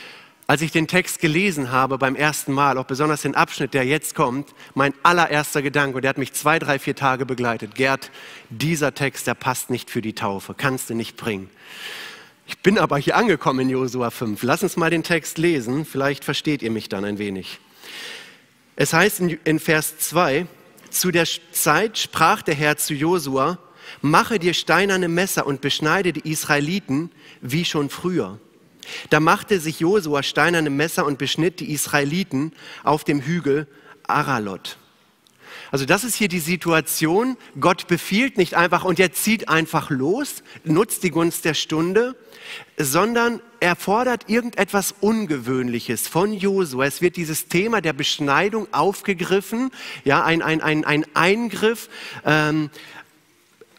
Als 0.53 0.61
ich 0.61 0.71
den 0.71 0.87
Text 0.87 1.21
gelesen 1.21 1.73
habe 1.73 1.97
beim 1.97 2.15
ersten 2.15 2.53
Mal, 2.53 2.77
auch 2.77 2.85
besonders 2.85 3.23
den 3.23 3.35
Abschnitt, 3.35 3.73
der 3.73 3.87
jetzt 3.87 4.15
kommt, 4.15 4.51
mein 4.75 4.93
allererster 5.03 5.63
Gedanke, 5.63 5.97
und 5.97 6.03
der 6.03 6.11
hat 6.11 6.19
mich 6.19 6.35
zwei, 6.35 6.59
drei, 6.59 6.79
vier 6.79 6.95
Tage 6.95 7.25
begleitet, 7.25 7.75
Gerd, 7.75 8.11
dieser 8.51 8.93
Text, 8.93 9.27
der 9.27 9.33
passt 9.33 9.71
nicht 9.71 9.89
für 9.89 10.03
die 10.03 10.13
Taufe, 10.13 10.53
kannst 10.53 10.91
du 10.91 10.95
nicht 10.95 11.17
bringen. 11.17 11.49
Ich 12.47 12.59
bin 12.59 12.77
aber 12.77 12.99
hier 12.99 13.17
angekommen 13.17 13.61
in 13.61 13.71
Josua 13.71 14.11
5. 14.11 14.43
Lass 14.43 14.63
uns 14.63 14.77
mal 14.77 14.91
den 14.91 15.03
Text 15.03 15.39
lesen, 15.39 15.87
vielleicht 15.87 16.23
versteht 16.23 16.61
ihr 16.61 16.71
mich 16.71 16.91
dann 16.91 17.07
ein 17.07 17.17
wenig. 17.17 17.59
Es 18.77 18.93
heißt 18.93 19.21
in, 19.21 19.39
in 19.45 19.59
Vers 19.59 19.97
2, 20.01 20.45
zu 20.91 21.13
der 21.13 21.27
Zeit 21.53 21.97
sprach 21.97 22.43
der 22.43 22.57
Herr 22.57 22.77
zu 22.77 22.93
Josua, 22.93 23.57
mache 24.03 24.39
dir 24.39 24.53
steinerne 24.53 25.09
Messer 25.09 25.47
und 25.47 25.63
beschneide 25.63 26.13
die 26.13 26.31
Israeliten 26.31 27.11
wie 27.41 27.65
schon 27.65 27.89
früher. 27.89 28.39
Da 29.11 29.21
machte 29.21 29.61
sich 29.61 29.81
Josua 29.81 30.23
steinerne 30.23 30.71
Messer 30.71 31.07
und 31.07 31.19
beschnitt 31.19 31.61
die 31.61 31.73
Israeliten 31.73 32.53
auf 32.83 33.05
dem 33.05 33.21
Hügel 33.21 33.67
Aralot. 34.07 34.77
Also 35.71 35.87
das 35.87 36.05
ist 36.05 36.17
hier 36.17 36.29
die 36.29 36.39
Situation. 36.39 37.39
Gott 37.59 37.87
befiehlt 37.87 38.37
nicht 38.37 38.55
einfach 38.55 38.85
und 38.85 39.01
er 39.01 39.13
zieht 39.13 39.49
einfach 39.49 39.89
los, 39.89 40.43
nutzt 40.65 41.03
die 41.03 41.11
Gunst 41.11 41.47
der 41.47 41.55
Stunde, 41.55 42.15
sondern 42.77 43.41
er 43.59 43.75
fordert 43.75 44.29
irgendetwas 44.29 44.95
Ungewöhnliches 45.01 46.09
von 46.09 46.35
Josua. 46.35 46.85
Es 46.85 47.01
wird 47.01 47.17
dieses 47.17 47.49
Thema 47.49 47.81
der 47.81 47.95
Beschneidung 47.95 48.69
aufgegriffen, 48.73 49.71
ja, 50.05 50.23
ein, 50.23 50.43
ein, 50.43 50.61
ein, 50.61 50.85
ein 50.85 51.07
Eingriff, 51.15 51.89
ähm, 52.27 52.69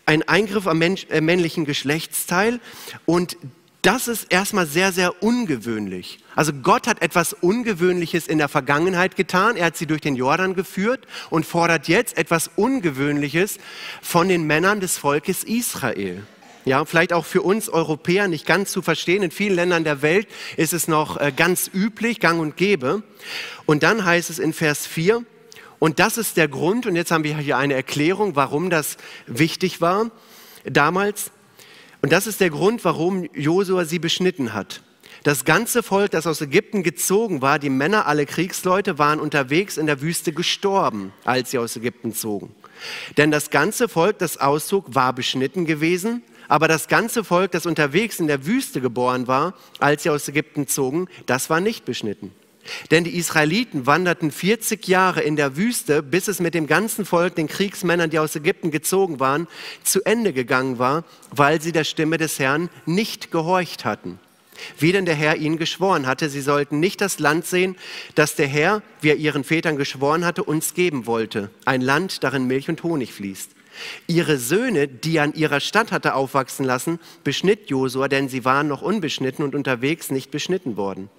ein 0.08 0.28
Eingriff 0.28 0.66
am 0.66 0.82
äh, 0.82 1.22
männlichen 1.22 1.66
Geschlechtsteil 1.66 2.60
und 3.06 3.38
das 3.84 4.08
ist 4.08 4.32
erstmal 4.32 4.66
sehr, 4.66 4.94
sehr 4.94 5.22
ungewöhnlich. 5.22 6.20
Also 6.36 6.54
Gott 6.54 6.88
hat 6.88 7.02
etwas 7.02 7.34
Ungewöhnliches 7.34 8.28
in 8.28 8.38
der 8.38 8.48
Vergangenheit 8.48 9.18
getan. 9.18 9.58
Er 9.58 9.68
hat 9.68 9.78
sie 9.78 9.86
durch 9.86 10.00
den 10.00 10.16
Jordan 10.16 10.56
geführt 10.56 11.06
und 11.30 11.46
fordert 11.46 11.90
jetzt 11.90 12.18
etwas 12.18 12.50
Ungewöhnliches 12.56 13.60
von 14.02 14.30
den 14.30 14.48
Männern 14.48 14.80
des 14.80 14.98
Volkes 14.98 15.44
Israel. 15.44 16.24
Ja, 16.64 16.86
vielleicht 16.86 17.12
auch 17.12 17.26
für 17.26 17.42
uns 17.42 17.68
Europäer 17.68 18.30
nicht 18.30 18.46
ganz 18.46 18.72
zu 18.72 18.82
verstehen. 18.82 19.22
In 19.22 19.32
vielen 19.32 19.56
Ländern 19.56 19.84
der 19.84 20.02
Welt 20.02 20.28
ist 20.56 20.72
es 20.72 20.88
noch 20.88 21.18
äh, 21.18 21.34
ganz 21.36 21.70
üblich, 21.74 22.22
gang 22.22 22.40
und 22.40 22.56
gäbe. 22.56 23.04
Und 23.66 23.84
dann 23.84 24.06
heißt 24.06 24.30
es 24.30 24.40
in 24.40 24.54
Vers 24.54 24.88
4, 24.88 25.26
und 25.80 26.00
das 26.00 26.18
ist 26.18 26.38
der 26.38 26.48
Grund, 26.48 26.86
und 26.86 26.96
jetzt 26.96 27.12
haben 27.12 27.26
wir 27.26 27.38
hier 27.38 27.58
eine 27.58 27.74
Erklärung, 27.74 28.38
warum 28.38 28.70
das 28.70 28.96
wichtig 29.28 29.82
war 29.82 30.10
damals. 30.64 31.32
Und 32.04 32.12
das 32.12 32.28
ist 32.28 32.42
der 32.42 32.50
Grund, 32.50 32.84
warum 32.84 33.30
Josua 33.34 33.86
sie 33.86 33.98
beschnitten 33.98 34.54
hat. 34.54 34.82
Das 35.24 35.46
ganze 35.46 35.82
Volk, 35.84 36.12
das 36.12 36.28
aus 36.28 36.42
Ägypten 36.42 36.84
gezogen 36.84 37.42
war, 37.42 37.60
die 37.60 37.70
Männer, 37.70 38.08
alle 38.08 38.26
Kriegsleute, 38.26 39.00
waren 39.00 39.22
unterwegs 39.22 39.78
in 39.78 39.86
der 39.86 40.02
Wüste 40.02 40.34
gestorben, 40.34 41.14
als 41.24 41.52
sie 41.52 41.60
aus 41.60 41.78
Ägypten 41.78 42.14
zogen. 42.14 42.54
Denn 43.16 43.32
das 43.32 43.52
ganze 43.52 43.88
Volk, 43.88 44.20
das 44.20 44.38
auszog, 44.38 44.94
war 44.94 45.14
beschnitten 45.14 45.64
gewesen, 45.64 46.24
aber 46.50 46.68
das 46.68 46.90
ganze 46.90 47.24
Volk, 47.24 47.52
das 47.52 47.66
unterwegs 47.66 48.20
in 48.20 48.28
der 48.28 48.46
Wüste 48.46 48.82
geboren 48.82 49.30
war, 49.30 49.54
als 49.80 50.04
sie 50.04 50.10
aus 50.10 50.28
Ägypten 50.28 50.68
zogen, 50.68 51.08
das 51.26 51.50
war 51.50 51.62
nicht 51.62 51.86
beschnitten. 51.86 52.34
Denn 52.92 53.04
die 53.04 53.18
Israeliten 53.18 53.86
wanderten 53.86 54.32
40 54.32 54.88
Jahre 54.88 55.22
in 55.22 55.36
der 55.36 55.58
Wüste, 55.58 56.02
bis 56.02 56.28
es 56.28 56.40
mit 56.40 56.54
dem 56.54 56.68
ganzen 56.68 57.06
Volk, 57.06 57.36
den 57.36 57.48
Kriegsmännern, 57.48 58.10
die 58.10 58.20
aus 58.20 58.36
Ägypten 58.36 58.72
gezogen 58.72 59.20
waren, 59.20 59.48
zu 59.84 60.04
Ende 60.04 60.34
gegangen 60.34 60.80
war, 60.80 61.04
weil 61.32 61.62
sie 61.62 61.72
der 61.72 61.84
Stimme 61.84 62.18
des 62.18 62.40
Herrn 62.40 62.70
nicht 62.86 63.32
gehorcht 63.32 63.86
hatten. 63.86 64.20
Wie 64.78 64.92
denn 64.92 65.06
der 65.06 65.16
Herr 65.16 65.38
ihnen 65.38 65.58
geschworen 65.58 66.08
hatte, 66.08 66.30
sie 66.30 66.42
sollten 66.42 66.80
nicht 66.80 67.02
das 67.02 67.20
Land 67.20 67.46
sehen, 67.46 67.76
das 68.16 68.36
der 68.36 68.48
Herr, 68.48 68.82
wie 69.02 69.10
er 69.10 69.16
ihren 69.16 69.44
Vätern 69.44 69.78
geschworen 69.78 70.26
hatte, 70.26 70.44
uns 70.44 70.74
geben 70.74 71.06
wollte. 71.06 71.50
Ein 71.66 71.82
Land, 71.82 72.24
darin 72.24 72.46
Milch 72.46 72.70
und 72.70 72.84
Honig 72.84 73.14
fließt. 73.14 73.52
Ihre 74.08 74.38
Söhne, 74.38 74.88
die 74.88 75.18
er 75.18 75.24
an 75.24 75.34
ihrer 75.34 75.60
Stadt 75.60 75.92
hatte 75.92 76.14
aufwachsen 76.14 76.66
lassen, 76.66 77.00
beschnitt 77.24 77.70
Josua, 77.70 78.08
denn 78.08 78.30
sie 78.30 78.46
waren 78.46 78.68
noch 78.68 78.84
unbeschnitten 78.84 79.44
und 79.44 79.56
unterwegs 79.56 80.12
nicht 80.12 80.30
beschnitten 80.30 80.78
worden. 80.78 81.10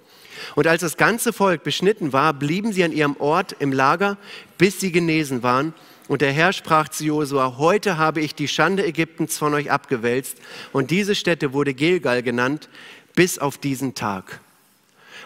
Und 0.55 0.67
als 0.67 0.81
das 0.81 0.97
ganze 0.97 1.33
Volk 1.33 1.63
beschnitten 1.63 2.13
war, 2.13 2.33
blieben 2.33 2.73
sie 2.73 2.83
an 2.83 2.91
ihrem 2.91 3.15
Ort 3.17 3.55
im 3.59 3.71
Lager, 3.71 4.17
bis 4.57 4.79
sie 4.79 4.91
genesen 4.91 5.43
waren. 5.43 5.73
Und 6.07 6.21
der 6.21 6.31
Herr 6.31 6.53
sprach 6.53 6.89
zu 6.89 7.03
Josua, 7.03 7.57
heute 7.57 7.97
habe 7.97 8.21
ich 8.21 8.35
die 8.35 8.47
Schande 8.47 8.85
Ägyptens 8.85 9.37
von 9.37 9.53
euch 9.53 9.71
abgewälzt. 9.71 10.37
Und 10.71 10.91
diese 10.91 11.15
Stätte 11.15 11.53
wurde 11.53 11.73
Gilgal 11.73 12.21
genannt, 12.21 12.69
bis 13.15 13.39
auf 13.39 13.57
diesen 13.57 13.95
Tag. 13.95 14.41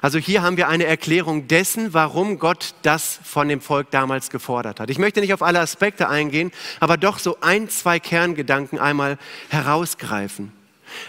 Also 0.01 0.17
hier 0.17 0.41
haben 0.41 0.55
wir 0.55 0.69
eine 0.69 0.85
Erklärung 0.85 1.47
dessen, 1.47 1.93
warum 1.93 2.39
Gott 2.39 2.73
das 2.83 3.19
von 3.23 3.49
dem 3.49 3.59
Volk 3.59 3.91
damals 3.91 4.29
gefordert 4.29 4.79
hat. 4.79 4.89
Ich 4.89 4.97
möchte 4.97 5.19
nicht 5.19 5.33
auf 5.33 5.41
alle 5.41 5.59
Aspekte 5.59 6.07
eingehen, 6.07 6.51
aber 6.79 6.95
doch 6.95 7.19
so 7.19 7.37
ein, 7.41 7.69
zwei 7.69 7.99
Kerngedanken 7.99 8.79
einmal 8.79 9.17
herausgreifen. 9.49 10.53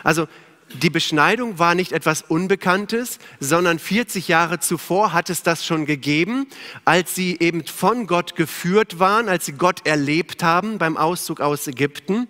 Also 0.02 0.26
die 0.74 0.90
Beschneidung 0.90 1.58
war 1.58 1.74
nicht 1.74 1.92
etwas 1.92 2.22
Unbekanntes, 2.22 3.18
sondern 3.40 3.78
40 3.78 4.28
Jahre 4.28 4.60
zuvor 4.60 5.12
hat 5.12 5.28
es 5.28 5.42
das 5.42 5.66
schon 5.66 5.84
gegeben, 5.84 6.46
als 6.84 7.14
sie 7.14 7.36
eben 7.40 7.66
von 7.66 8.06
Gott 8.06 8.36
geführt 8.36 8.98
waren, 8.98 9.28
als 9.28 9.46
sie 9.46 9.52
Gott 9.52 9.86
erlebt 9.86 10.42
haben 10.42 10.78
beim 10.78 10.96
Auszug 10.96 11.40
aus 11.40 11.66
Ägypten. 11.66 12.28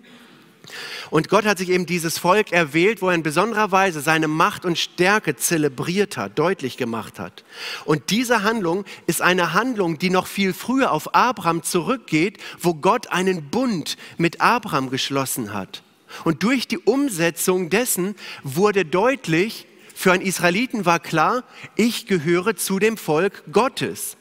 Und 1.09 1.29
Gott 1.29 1.45
hat 1.45 1.57
sich 1.57 1.69
eben 1.69 1.85
dieses 1.85 2.17
Volk 2.17 2.51
erwählt, 2.51 3.01
wo 3.01 3.09
er 3.09 3.15
in 3.15 3.23
besonderer 3.23 3.71
Weise 3.71 4.01
seine 4.01 4.27
Macht 4.27 4.65
und 4.65 4.77
Stärke 4.77 5.35
zelebriert 5.35 6.17
hat, 6.17 6.39
deutlich 6.39 6.77
gemacht 6.77 7.19
hat. 7.19 7.43
Und 7.85 8.09
diese 8.09 8.43
Handlung 8.43 8.85
ist 9.07 9.21
eine 9.21 9.53
Handlung, 9.53 9.97
die 9.97 10.09
noch 10.09 10.27
viel 10.27 10.53
früher 10.53 10.91
auf 10.91 11.13
Abraham 11.13 11.63
zurückgeht, 11.63 12.37
wo 12.59 12.73
Gott 12.73 13.07
einen 13.11 13.49
Bund 13.49 13.97
mit 14.17 14.41
Abraham 14.41 14.89
geschlossen 14.89 15.53
hat. 15.53 15.83
Und 16.23 16.43
durch 16.43 16.67
die 16.67 16.77
Umsetzung 16.79 17.69
dessen 17.69 18.15
wurde 18.43 18.85
deutlich, 18.85 19.67
für 19.93 20.11
einen 20.11 20.23
Israeliten 20.23 20.85
war 20.85 20.99
klar, 20.99 21.43
ich 21.75 22.07
gehöre 22.07 22.55
zu 22.55 22.79
dem 22.79 22.97
Volk 22.97 23.43
Gottes. 23.51 24.17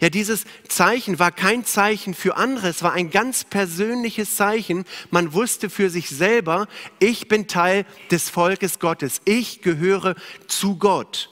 Ja, 0.00 0.08
dieses 0.08 0.44
Zeichen 0.68 1.18
war 1.18 1.30
kein 1.32 1.64
Zeichen 1.64 2.14
für 2.14 2.36
andere, 2.36 2.68
es 2.68 2.82
war 2.82 2.92
ein 2.92 3.10
ganz 3.10 3.44
persönliches 3.44 4.36
Zeichen. 4.36 4.84
Man 5.10 5.32
wusste 5.32 5.68
für 5.68 5.90
sich 5.90 6.08
selber, 6.08 6.66
ich 6.98 7.28
bin 7.28 7.46
Teil 7.46 7.84
des 8.10 8.30
Volkes 8.30 8.78
Gottes, 8.78 9.20
ich 9.24 9.62
gehöre 9.62 10.14
zu 10.46 10.78
Gott. 10.78 11.30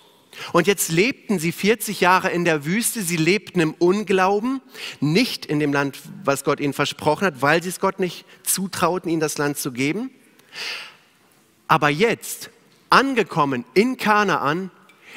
Und 0.53 0.67
jetzt 0.67 0.91
lebten 0.91 1.39
sie 1.39 1.53
40 1.53 2.01
Jahre 2.01 2.31
in 2.31 2.45
der 2.45 2.65
Wüste, 2.65 3.03
sie 3.03 3.17
lebten 3.17 3.61
im 3.61 3.75
Unglauben, 3.75 4.61
nicht 5.01 5.47
in 5.47 5.61
dem 5.61 5.73
Land, 5.73 5.99
was 6.25 6.45
Gott 6.45 6.61
ihnen 6.61 6.73
versprochen 6.73 7.27
hat, 7.27 7.43
weil 7.43 7.63
sie 7.63 7.69
es 7.69 7.81
Gott 7.81 8.01
nicht 8.01 8.25
zutrauten, 8.43 9.11
ihnen 9.11 9.21
das 9.21 9.39
Land 9.39 9.59
zu 9.59 9.73
geben. 9.73 10.11
Aber 11.69 11.89
jetzt, 11.89 12.51
angekommen 12.91 13.65
in 13.75 13.97
Kanaan, 13.97 14.71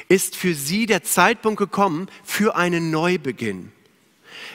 ist 0.08 0.36
für 0.36 0.54
sie 0.54 0.86
der 0.86 1.02
Zeitpunkt 1.02 1.58
gekommen 1.58 2.08
für 2.24 2.56
einen 2.56 2.90
Neubeginn. 2.90 3.72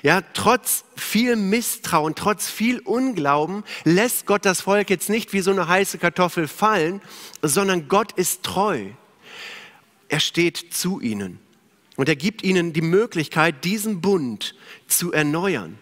Ja, 0.02 0.22
trotz 0.34 0.84
viel 0.96 1.36
Misstrauen, 1.36 2.16
trotz 2.16 2.50
viel 2.50 2.80
Unglauben 2.80 3.64
lässt 3.84 4.26
Gott 4.26 4.46
das 4.46 4.62
Volk 4.62 4.90
jetzt 4.90 5.10
nicht 5.10 5.34
wie 5.34 5.42
so 5.42 5.52
eine 5.52 5.68
heiße 5.68 5.98
Kartoffel 5.98 6.48
fallen, 6.48 7.02
sondern 7.42 7.88
Gott 7.88 8.12
ist 8.14 8.44
treu 8.44 8.90
er 10.14 10.20
steht 10.20 10.68
zu 10.70 11.00
ihnen. 11.00 11.40
Und 11.96 12.08
er 12.08 12.16
gibt 12.16 12.44
ihnen 12.44 12.72
die 12.72 12.84
Möglichkeit, 12.84 13.66
diesen 13.66 14.00
Bund 14.00 14.54
zu 14.86 15.12
erneuern. 15.12 15.80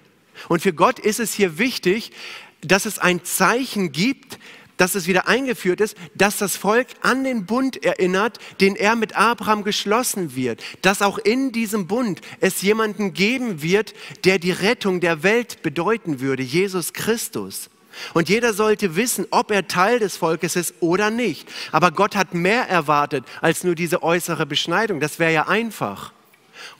Und 0.48 0.62
für 0.62 0.72
Gott 0.72 1.00
ist 1.00 1.20
es 1.20 1.34
hier 1.34 1.58
wichtig, 1.58 2.14
dass 2.62 2.86
es 2.86 2.98
ein 2.98 3.26
Zeichen 3.26 3.92
gibt, 3.92 4.40
dass 4.78 4.96
es 4.96 5.06
wieder 5.06 5.28
eingeführt 5.28 5.82
ist, 5.82 5.98
dass 6.16 6.38
das 6.38 6.56
Volk 6.56 6.88
an 7.02 7.26
den 7.26 7.46
Bund 7.46 7.84
erinnert, 7.84 8.38
den 8.62 8.78
er 8.78 8.96
mit 8.96 9.18
Abraham 9.18 9.66
geschlossen 9.66 10.34
wird. 10.34 10.64
Dass 10.82 11.02
auch 11.02 11.18
in 11.18 11.52
diesem 11.52 11.88
Bund 11.88 12.22
es 12.40 12.62
jemanden 12.62 13.14
geben 13.14 13.62
wird, 13.62 13.94
der 14.24 14.40
die 14.40 14.52
Rettung 14.52 15.02
der 15.02 15.24
Welt 15.24 15.62
bedeuten 15.62 16.22
würde, 16.22 16.42
Jesus 16.42 16.94
Christus. 16.94 17.70
Und 18.14 18.30
jeder 18.30 18.54
sollte 18.54 18.96
wissen, 18.96 19.26
ob 19.32 19.52
er 19.52 19.68
Teil 19.68 20.00
des 20.00 20.18
Volkes 20.18 20.56
ist 20.56 20.76
oder 20.80 21.10
nicht. 21.10 21.48
Aber 21.72 21.92
Gott 21.92 22.16
hat 22.16 22.34
mehr 22.34 22.68
erwartet 22.70 23.26
als 23.42 23.64
nur 23.64 23.76
diese 23.76 24.04
äußere 24.04 24.46
Beschneidung. 24.46 25.00
Das 25.00 25.20
wäre 25.20 25.34
ja 25.34 25.48
einfach. 25.48 26.14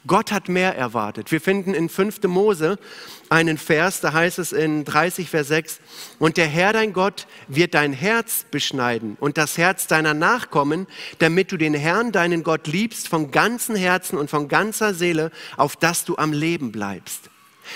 Gott 0.06 0.32
hat 0.32 0.50
mehr 0.50 0.78
erwartet. 0.78 1.32
Wir 1.32 1.42
finden 1.42 1.74
in 1.74 1.90
5. 1.90 2.24
Mose 2.24 2.78
einen 3.30 3.58
Vers, 3.58 4.02
da 4.02 4.14
heißt 4.14 4.40
es 4.40 4.52
in 4.52 4.86
30, 4.86 5.30
Vers 5.30 5.48
6, 5.48 5.80
und 6.20 6.38
der 6.38 6.48
Herr 6.48 6.74
dein 6.74 6.94
Gott 6.94 7.28
wird 7.48 7.74
dein 7.74 7.94
Herz 7.94 8.46
beschneiden 8.52 9.18
und 9.20 9.38
das 9.38 9.58
Herz 9.58 9.88
deiner 9.88 10.14
Nachkommen, 10.14 10.88
damit 11.20 11.52
du 11.52 11.58
den 11.58 11.74
Herrn 11.74 12.12
deinen 12.12 12.44
Gott 12.44 12.68
liebst 12.68 13.08
von 13.08 13.32
ganzem 13.32 13.76
Herzen 13.76 14.18
und 14.18 14.30
von 14.30 14.48
ganzer 14.48 14.94
Seele, 14.94 15.32
auf 15.58 15.76
dass 15.76 16.06
du 16.06 16.18
am 16.18 16.34
Leben 16.34 16.72
bleibst. 16.72 17.31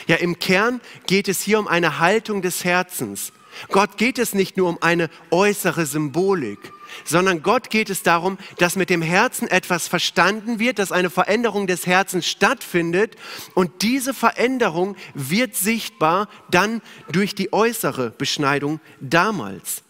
Ja, 0.08 0.15
im 0.17 0.39
Kern 0.39 0.82
geht 1.08 1.28
es 1.28 1.41
hier 1.41 1.60
um 1.60 1.67
eine 1.67 2.00
Haltung 2.00 2.41
des 2.41 2.63
Herzens. 2.63 3.32
Gott 3.69 3.98
geht 3.98 4.19
es 4.19 4.34
nicht 4.34 4.58
nur 4.58 4.69
um 4.69 4.82
eine 4.82 5.10
äußere 5.32 5.86
Symbolik, 5.86 6.60
sondern 7.04 7.41
Gott 7.41 7.69
geht 7.69 7.89
es 7.89 8.04
darum, 8.04 8.38
dass 8.58 8.76
mit 8.76 8.89
dem 8.89 9.02
Herzen 9.02 9.48
etwas 9.48 9.88
verstanden 9.88 10.60
wird, 10.60 10.80
dass 10.80 10.91
eine 10.91 11.10
Veränderung 11.10 11.67
des 11.67 11.88
Herzens 11.88 12.28
stattfindet 12.28 13.15
und 13.54 13.82
diese 13.82 14.13
Veränderung 14.13 14.95
wird 15.13 15.56
sichtbar 15.56 16.28
dann 16.52 16.82
durch 17.12 17.36
die 17.36 17.54
äußere 17.54 18.12
Beschneidung 18.12 18.80
damals. 19.00 19.84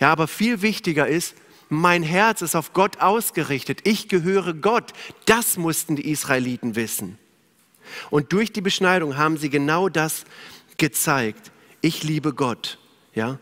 Ja, 0.00 0.10
aber 0.10 0.26
viel 0.26 0.62
wichtiger 0.62 1.06
ist, 1.06 1.34
mein 1.68 2.02
Herz 2.02 2.42
ist 2.42 2.54
auf 2.54 2.72
Gott 2.72 3.00
ausgerichtet. 3.00 3.80
Ich 3.84 4.08
gehöre 4.08 4.54
Gott. 4.54 4.92
Das 5.26 5.56
mussten 5.56 5.96
die 5.96 6.10
Israeliten 6.10 6.76
wissen. 6.76 7.18
Und 8.10 8.32
durch 8.32 8.52
die 8.52 8.60
Beschneidung 8.60 9.16
haben 9.16 9.36
sie 9.36 9.50
genau 9.50 9.88
das 9.88 10.24
gezeigt. 10.76 11.52
Ich 11.80 12.02
liebe 12.02 12.32
Gott. 12.32 12.78
Ja? 13.14 13.38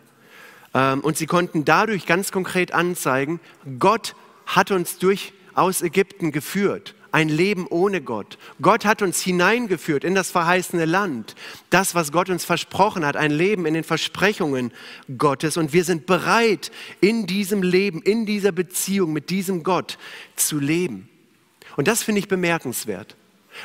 Ähm, 0.75 1.01
und 1.01 1.17
sie 1.17 1.27
konnten 1.27 1.65
dadurch 1.65 2.07
ganz 2.07 2.33
konkret 2.33 2.73
anzeigen, 2.73 3.41
Gott 3.79 4.15
hat 4.47 4.71
uns 4.71 4.99
durch 4.99 5.33
aus 5.55 5.83
Ägypten 5.83 6.33
geführt. 6.33 6.95
Ein 7.13 7.29
Leben 7.29 7.67
ohne 7.67 8.01
Gott. 8.01 8.39
Gott 8.63 8.87
hat 8.87 9.03
uns 9.03 9.21
hineingeführt 9.21 10.03
in 10.03 10.15
das 10.15 10.31
verheißene 10.31 10.87
Land. 10.87 11.35
Das, 11.69 11.95
was 11.95 12.11
Gott 12.11 12.31
uns 12.31 12.47
versprochen 12.47 13.05
hat, 13.05 13.17
ein 13.17 13.31
Leben 13.31 13.67
in 13.67 13.75
den 13.75 13.85
Versprechungen 13.85 14.73
Gottes. 15.19 15.59
Und 15.59 15.75
wir 15.75 15.85
sind 15.85 16.07
bereit, 16.07 16.73
in 17.03 17.27
diesem 17.27 17.63
Leben, 17.63 18.01
in 18.01 18.25
dieser 18.25 18.51
Beziehung 18.51 19.13
mit 19.13 19.29
diesem 19.29 19.63
Gott 19.63 19.99
zu 20.37 20.59
leben. 20.59 21.11
Und 21.77 21.87
das 21.87 22.03
finde 22.03 22.21
ich 22.21 22.29
bemerkenswert. 22.29 23.15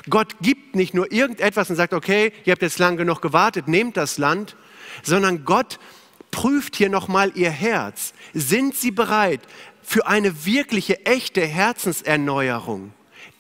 Gott 0.10 0.36
gibt 0.41 0.76
nicht 0.76 0.93
nur 0.93 1.12
irgendetwas 1.12 1.69
und 1.69 1.76
sagt, 1.76 1.93
okay, 1.93 2.32
ihr 2.45 2.52
habt 2.52 2.62
jetzt 2.62 2.80
lang 2.80 2.97
genug 2.97 3.21
gewartet, 3.21 3.67
nehmt 3.67 3.97
das 3.97 4.17
Land, 4.17 4.56
sondern 5.04 5.45
Gott 5.45 5.80
prüft 6.32 6.76
hier 6.76 6.89
nochmal 6.89 7.32
ihr 7.36 7.52
Herz. 7.52 8.13
Sind 8.34 8.76
sie 8.76 8.91
bereit, 8.91 9.41
für 9.82 10.06
eine 10.06 10.45
wirkliche, 10.45 11.06
echte 11.06 11.45
Herzenserneuerung. 11.45 12.91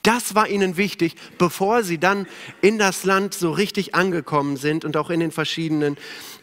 Das 0.01 0.33
war 0.35 0.47
ihnen 0.47 0.77
wichtig, 0.77 1.15
bevor 1.37 1.83
sie 1.83 1.97
dann 1.97 2.25
in 2.61 2.77
das 2.77 3.03
Land 3.03 3.33
so 3.33 3.51
richtig 3.51 3.93
angekommen 3.93 4.55
sind 4.55 4.85
und 4.85 4.95
auch 4.95 5.09
in 5.09 5.19
den 5.19 5.31
verschiedenen 5.31 5.97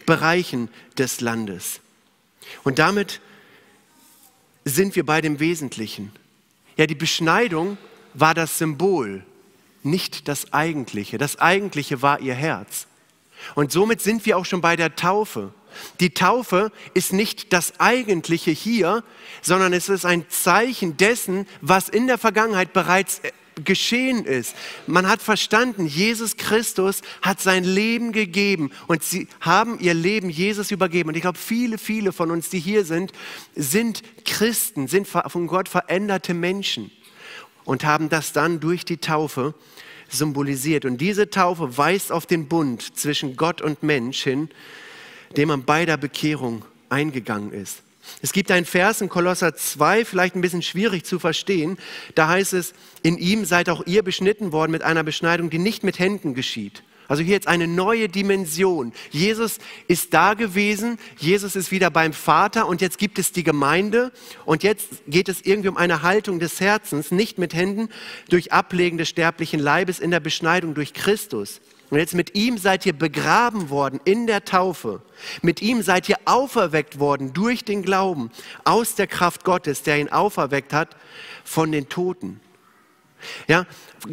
Bereichen 0.05 0.69
des 0.99 1.23
Landes. 1.23 1.81
Und 2.63 2.79
damit 2.79 3.23
sind 4.67 4.95
wir 4.97 5.07
bei 5.07 5.23
dem 5.23 5.41
Wesentlichen. 5.41 6.13
Ja, 6.77 6.87
die 6.87 6.95
Beschneidung 6.95 7.79
war 8.13 8.35
das 8.35 8.59
Symbol, 8.59 9.25
nicht 9.85 10.29
das 10.29 10.53
Eigentliche. 10.53 11.19
Das 11.19 11.39
Eigentliche 11.39 12.03
war 12.03 12.21
ihr 12.21 12.35
Herz. 12.35 12.87
Und 13.55 13.73
somit 13.73 14.01
sind 14.01 14.25
wir 14.27 14.39
auch 14.39 14.47
schon 14.47 14.61
bei 14.61 14.77
der 14.77 14.97
Taufe. 14.97 15.53
Die 16.01 16.11
Taufe 16.11 16.71
ist 16.95 17.13
nicht 17.13 17.53
das 17.53 17.79
Eigentliche 17.81 18.51
hier, 18.51 19.03
sondern 19.43 19.73
es 19.73 19.89
ist 19.89 20.05
ein 20.05 20.25
Zeichen 20.29 20.97
dessen, 20.97 21.47
was 21.61 21.89
in 21.89 22.07
der 22.07 22.19
Vergangenheit 22.19 22.73
bereits 22.73 23.21
geschehen 23.65 24.25
ist. 24.25 24.57
Man 24.87 25.09
hat 25.09 25.23
verstanden, 25.23 25.87
Jesus 25.87 26.37
Christus 26.37 27.03
hat 27.23 27.41
sein 27.41 27.65
Leben 27.65 28.13
gegeben 28.13 28.71
und 28.89 29.03
sie 29.05 29.29
haben 29.41 29.79
ihr 29.79 29.95
Leben 29.95 30.31
Jesus 30.31 30.71
übergeben. 30.71 31.11
Und 31.11 31.17
ich 31.17 31.23
glaube, 31.23 31.39
viele, 31.39 31.79
viele 31.79 32.13
von 32.13 32.31
uns, 32.31 32.51
die 32.51 32.59
hier 32.59 32.85
sind, 32.85 33.13
sind 33.55 34.03
Christen, 34.25 34.89
sind 34.89 35.07
von 35.07 35.47
Gott 35.47 35.69
veränderte 35.69 36.35
Menschen 36.35 36.91
und 37.65 37.85
haben 37.85 38.09
das 38.09 38.33
dann 38.33 38.61
durch 38.61 38.85
die 38.85 38.99
Taufe 38.99 39.55
symbolisiert. 40.09 40.85
Und 40.85 40.99
diese 40.99 41.31
Taufe 41.31 41.77
weist 41.77 42.13
auf 42.13 42.27
den 42.27 42.49
Bund 42.49 42.97
zwischen 42.97 43.37
Gott 43.37 43.61
und 43.61 43.83
Mensch 43.83 44.23
hin, 44.23 44.49
dem 45.37 45.49
man 45.49 45.65
bei 45.65 45.87
der 45.87 45.97
Bekehrung 45.97 46.65
eingegangen 46.89 47.53
ist. 47.53 47.83
Es 48.21 48.33
gibt 48.33 48.51
einen 48.51 48.67
Vers 48.67 49.01
in 49.01 49.09
Kolosser 49.09 49.57
2, 49.57 50.05
vielleicht 50.05 50.35
ein 50.35 50.43
bisschen 50.43 50.63
schwierig 50.63 51.05
zu 51.05 51.19
verstehen. 51.19 51.79
Da 52.15 52.29
heißt 52.29 52.53
es, 52.53 52.75
in 53.03 53.17
ihm 53.17 53.45
seid 53.45 53.71
auch 53.71 53.87
ihr 53.87 54.03
beschnitten 54.03 54.53
worden 54.53 54.73
mit 54.73 54.83
einer 54.83 55.03
Beschneidung, 55.03 55.49
die 55.49 55.59
nicht 55.59 55.85
mit 55.85 55.99
Händen 55.99 56.35
geschieht. 56.35 56.83
Also 57.09 57.23
hier 57.23 57.35
jetzt 57.35 57.49
eine 57.49 57.67
neue 57.67 58.09
Dimension. 58.09 58.93
Jesus 59.11 59.59
ist 59.89 60.15
da 60.15 60.35
gewesen, 60.35 60.99
Jesus 61.19 61.57
ist 61.57 61.71
wieder 61.71 61.91
beim 61.91 62.13
Vater 62.13 62.67
und 62.67 62.81
jetzt 62.81 62.99
gibt 62.99 63.19
es 63.19 63.33
die 63.33 63.45
Gemeinde 63.45 64.13
und 64.45 64.63
jetzt 64.63 64.89
geht 65.07 65.29
es 65.29 65.43
irgendwie 65.43 65.69
um 65.69 65.77
eine 65.77 66.03
Haltung 66.03 66.39
des 66.39 66.61
Herzens, 66.61 67.11
nicht 67.11 67.39
mit 67.39 67.55
Händen 67.55 67.89
durch 68.29 68.53
Ablegen 68.53 68.99
des 68.99 69.09
sterblichen 69.09 69.61
Leibes 69.61 69.99
in 69.99 70.11
der 70.11 70.21
Beschneidung 70.21 70.75
durch 70.75 70.95
Christus. 70.95 71.61
Und 71.91 71.99
jetzt 71.99 72.15
mit 72.15 72.35
ihm 72.35 72.59
seid 72.59 72.87
ihr 72.87 72.93
begraben 72.93 73.71
worden 73.71 74.01
in 74.05 74.27
der 74.27 74.45
Taufe. 74.45 75.03
Mit 75.43 75.63
ihm 75.63 75.83
seid 75.83 76.09
ihr 76.09 76.17
auferweckt 76.25 76.99
worden 76.99 77.33
durch 77.33 77.65
den 77.65 77.83
Glauben 77.83 78.31
aus 78.65 78.95
der 78.95 79.07
Kraft 79.07 79.45
Gottes, 79.45 79.83
der 79.83 79.99
ihn 79.99 80.09
auferweckt 80.09 80.73
hat 80.73 80.97
von 81.45 81.71
den 81.71 81.89
Toten. 81.89 82.41
Ja, 83.47 83.67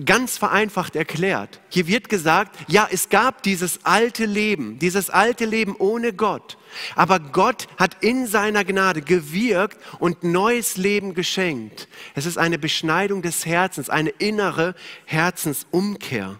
ganz 0.05 0.37
vereinfacht 0.37 0.95
erklärt. 0.95 1.59
Hier 1.69 1.87
wird 1.87 2.09
gesagt, 2.09 2.57
ja, 2.67 2.87
es 2.91 3.09
gab 3.09 3.43
dieses 3.43 3.85
alte 3.85 4.25
Leben, 4.25 4.79
dieses 4.79 5.09
alte 5.09 5.45
Leben 5.45 5.75
ohne 5.77 6.13
Gott. 6.13 6.57
Aber 6.95 7.19
Gott 7.19 7.67
hat 7.77 7.97
in 8.01 8.27
seiner 8.27 8.63
Gnade 8.63 9.01
gewirkt 9.01 9.77
und 9.99 10.23
neues 10.23 10.77
Leben 10.77 11.13
geschenkt. 11.13 11.87
Es 12.15 12.25
ist 12.25 12.37
eine 12.37 12.57
Beschneidung 12.57 13.21
des 13.21 13.45
Herzens, 13.45 13.89
eine 13.89 14.09
innere 14.09 14.75
Herzensumkehr. 15.05 16.39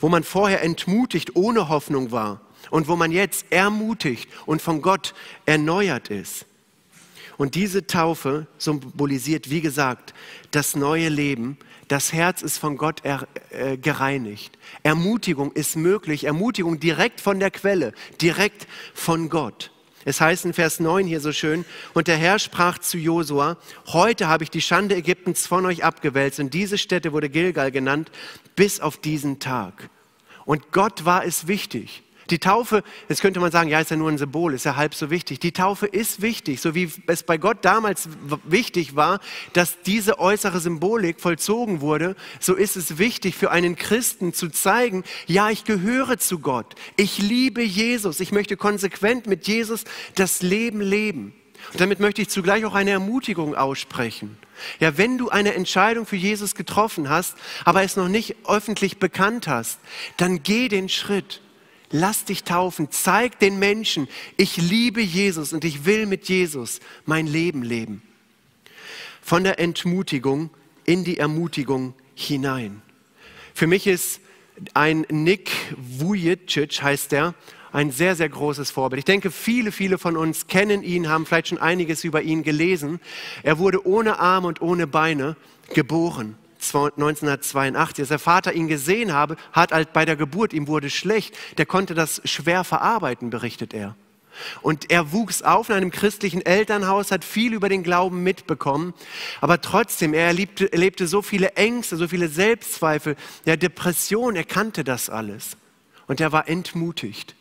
Wo 0.00 0.08
man 0.08 0.24
vorher 0.24 0.62
entmutigt 0.62 1.36
ohne 1.36 1.68
Hoffnung 1.68 2.10
war 2.10 2.40
und 2.70 2.88
wo 2.88 2.96
man 2.96 3.12
jetzt 3.12 3.46
ermutigt 3.50 4.28
und 4.46 4.62
von 4.62 4.82
Gott 4.82 5.14
erneuert 5.46 6.08
ist. 6.08 6.46
Und 7.38 7.54
diese 7.54 7.86
Taufe 7.86 8.46
symbolisiert, 8.58 9.50
wie 9.50 9.60
gesagt, 9.60 10.14
das 10.50 10.76
neue 10.76 11.08
Leben. 11.08 11.58
Das 11.88 12.12
Herz 12.12 12.42
ist 12.42 12.58
von 12.58 12.76
Gott 12.76 13.00
er, 13.04 13.26
äh, 13.50 13.76
gereinigt. 13.76 14.58
Ermutigung 14.82 15.52
ist 15.52 15.76
möglich. 15.76 16.24
Ermutigung 16.24 16.80
direkt 16.80 17.20
von 17.20 17.40
der 17.40 17.50
Quelle, 17.50 17.92
direkt 18.20 18.66
von 18.94 19.28
Gott. 19.28 19.70
Es 20.04 20.20
heißt 20.20 20.44
in 20.44 20.52
Vers 20.52 20.80
9 20.80 21.06
hier 21.06 21.20
so 21.20 21.32
schön, 21.32 21.64
und 21.94 22.08
der 22.08 22.16
Herr 22.16 22.38
sprach 22.38 22.78
zu 22.78 22.98
Josua, 22.98 23.56
heute 23.88 24.26
habe 24.26 24.42
ich 24.42 24.50
die 24.50 24.60
Schande 24.60 24.96
Ägyptens 24.96 25.46
von 25.46 25.64
euch 25.64 25.84
abgewälzt 25.84 26.40
und 26.40 26.54
diese 26.54 26.76
Stätte 26.76 27.12
wurde 27.12 27.28
Gilgal 27.28 27.70
genannt, 27.70 28.10
bis 28.56 28.80
auf 28.80 28.96
diesen 28.96 29.38
Tag. 29.38 29.90
Und 30.44 30.72
Gott 30.72 31.04
war 31.04 31.24
es 31.24 31.46
wichtig, 31.46 32.02
die 32.30 32.38
Taufe, 32.38 32.82
jetzt 33.08 33.20
könnte 33.20 33.40
man 33.40 33.50
sagen, 33.50 33.68
ja, 33.68 33.80
ist 33.80 33.90
ja 33.90 33.96
nur 33.96 34.10
ein 34.10 34.18
Symbol, 34.18 34.54
ist 34.54 34.64
ja 34.64 34.76
halb 34.76 34.94
so 34.94 35.10
wichtig. 35.10 35.40
Die 35.40 35.52
Taufe 35.52 35.86
ist 35.86 36.22
wichtig, 36.22 36.60
so 36.60 36.74
wie 36.74 36.90
es 37.06 37.22
bei 37.22 37.38
Gott 37.38 37.58
damals 37.64 38.08
wichtig 38.44 38.96
war, 38.96 39.20
dass 39.52 39.82
diese 39.82 40.18
äußere 40.18 40.60
Symbolik 40.60 41.20
vollzogen 41.20 41.80
wurde, 41.80 42.16
so 42.40 42.54
ist 42.54 42.76
es 42.76 42.98
wichtig 42.98 43.34
für 43.34 43.50
einen 43.50 43.76
Christen 43.76 44.32
zu 44.32 44.48
zeigen, 44.48 45.04
ja, 45.26 45.50
ich 45.50 45.64
gehöre 45.64 46.18
zu 46.18 46.38
Gott. 46.38 46.74
Ich 46.96 47.18
liebe 47.18 47.62
Jesus. 47.62 48.20
Ich 48.20 48.32
möchte 48.32 48.56
konsequent 48.56 49.26
mit 49.26 49.46
Jesus 49.46 49.84
das 50.14 50.42
Leben 50.42 50.80
leben. 50.80 51.34
Und 51.72 51.80
damit 51.80 52.00
möchte 52.00 52.22
ich 52.22 52.28
zugleich 52.28 52.64
auch 52.64 52.74
eine 52.74 52.90
Ermutigung 52.90 53.54
aussprechen. 53.54 54.36
Ja, 54.80 54.96
wenn 54.98 55.18
du 55.18 55.28
eine 55.28 55.54
Entscheidung 55.54 56.06
für 56.06 56.16
Jesus 56.16 56.54
getroffen 56.54 57.08
hast, 57.08 57.36
aber 57.64 57.82
es 57.82 57.96
noch 57.96 58.08
nicht 58.08 58.36
öffentlich 58.46 58.98
bekannt 58.98 59.46
hast, 59.46 59.78
dann 60.16 60.42
geh 60.42 60.68
den 60.68 60.88
Schritt 60.88 61.40
lass 61.92 62.24
dich 62.24 62.42
taufen, 62.42 62.90
zeig 62.90 63.38
den 63.38 63.58
Menschen, 63.58 64.08
ich 64.36 64.56
liebe 64.56 65.00
Jesus 65.00 65.52
und 65.52 65.64
ich 65.64 65.84
will 65.84 66.06
mit 66.06 66.28
Jesus 66.28 66.80
mein 67.04 67.26
Leben 67.26 67.62
leben. 67.62 68.02
Von 69.20 69.44
der 69.44 69.60
Entmutigung 69.60 70.50
in 70.84 71.04
die 71.04 71.18
Ermutigung 71.18 71.94
hinein. 72.14 72.82
Für 73.54 73.66
mich 73.66 73.86
ist 73.86 74.20
ein 74.74 75.06
Nick 75.10 75.50
Vujicic, 75.76 76.82
heißt 76.82 77.12
der, 77.12 77.34
ein 77.72 77.90
sehr, 77.90 78.14
sehr 78.16 78.28
großes 78.28 78.70
Vorbild. 78.70 78.98
Ich 78.98 79.04
denke, 79.04 79.30
viele, 79.30 79.72
viele 79.72 79.96
von 79.96 80.16
uns 80.16 80.46
kennen 80.46 80.82
ihn, 80.82 81.08
haben 81.08 81.24
vielleicht 81.24 81.48
schon 81.48 81.58
einiges 81.58 82.04
über 82.04 82.22
ihn 82.22 82.42
gelesen. 82.42 83.00
Er 83.42 83.58
wurde 83.58 83.86
ohne 83.86 84.18
Arme 84.18 84.48
und 84.48 84.60
ohne 84.60 84.86
Beine 84.86 85.36
geboren. 85.72 86.36
1982, 86.62 88.02
als 88.02 88.08
der 88.08 88.18
Vater 88.18 88.52
ihn 88.52 88.68
gesehen 88.68 89.12
habe, 89.12 89.36
hat 89.52 89.72
halt 89.72 89.92
bei 89.92 90.04
der 90.04 90.16
Geburt, 90.16 90.52
ihm 90.52 90.68
wurde 90.68 90.90
schlecht, 90.90 91.36
der 91.58 91.66
konnte 91.66 91.94
das 91.94 92.22
schwer 92.24 92.64
verarbeiten, 92.64 93.30
berichtet 93.30 93.74
er. 93.74 93.96
Und 94.62 94.90
er 94.90 95.12
wuchs 95.12 95.42
auf 95.42 95.68
in 95.68 95.74
einem 95.74 95.90
christlichen 95.90 96.44
Elternhaus, 96.44 97.10
hat 97.10 97.24
viel 97.24 97.52
über 97.52 97.68
den 97.68 97.82
Glauben 97.82 98.22
mitbekommen, 98.22 98.94
aber 99.40 99.60
trotzdem, 99.60 100.14
er 100.14 100.26
erlebte, 100.26 100.72
erlebte 100.72 101.06
so 101.06 101.20
viele 101.20 101.52
Ängste, 101.52 101.96
so 101.96 102.08
viele 102.08 102.28
Selbstzweifel, 102.28 103.16
der 103.44 103.56
Depression, 103.56 104.36
er 104.36 104.44
kannte 104.44 104.84
das 104.84 105.10
alles. 105.10 105.56
Und 106.06 106.20
er 106.20 106.32
war 106.32 106.48
entmutigt, 106.48 107.34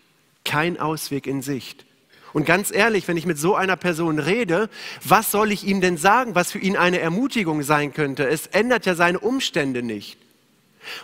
kein 0.44 0.80
Ausweg 0.80 1.28
in 1.28 1.42
Sicht. 1.42 1.86
Und 2.34 2.46
ganz 2.46 2.72
ehrlich, 2.72 3.08
wenn 3.08 3.18
ich 3.18 3.26
mit 3.26 3.38
so 3.38 3.56
einer 3.56 3.76
Person 3.76 4.20
rede, 4.20 4.70
was 5.04 5.32
soll 5.32 5.52
ich 5.52 5.66
ihm 5.66 5.82
denn 5.82 5.98
sagen, 5.98 6.36
was 6.36 6.52
für 6.52 6.60
ihn 6.60 6.78
eine 6.78 7.00
Ermutigung 7.00 7.64
sein 7.64 7.94
könnte? 7.94 8.28
Es 8.28 8.48
ändert 8.48 8.86
ja 8.86 8.96
seine 8.96 9.20
Umstände 9.20 9.84
nicht. 9.84 10.18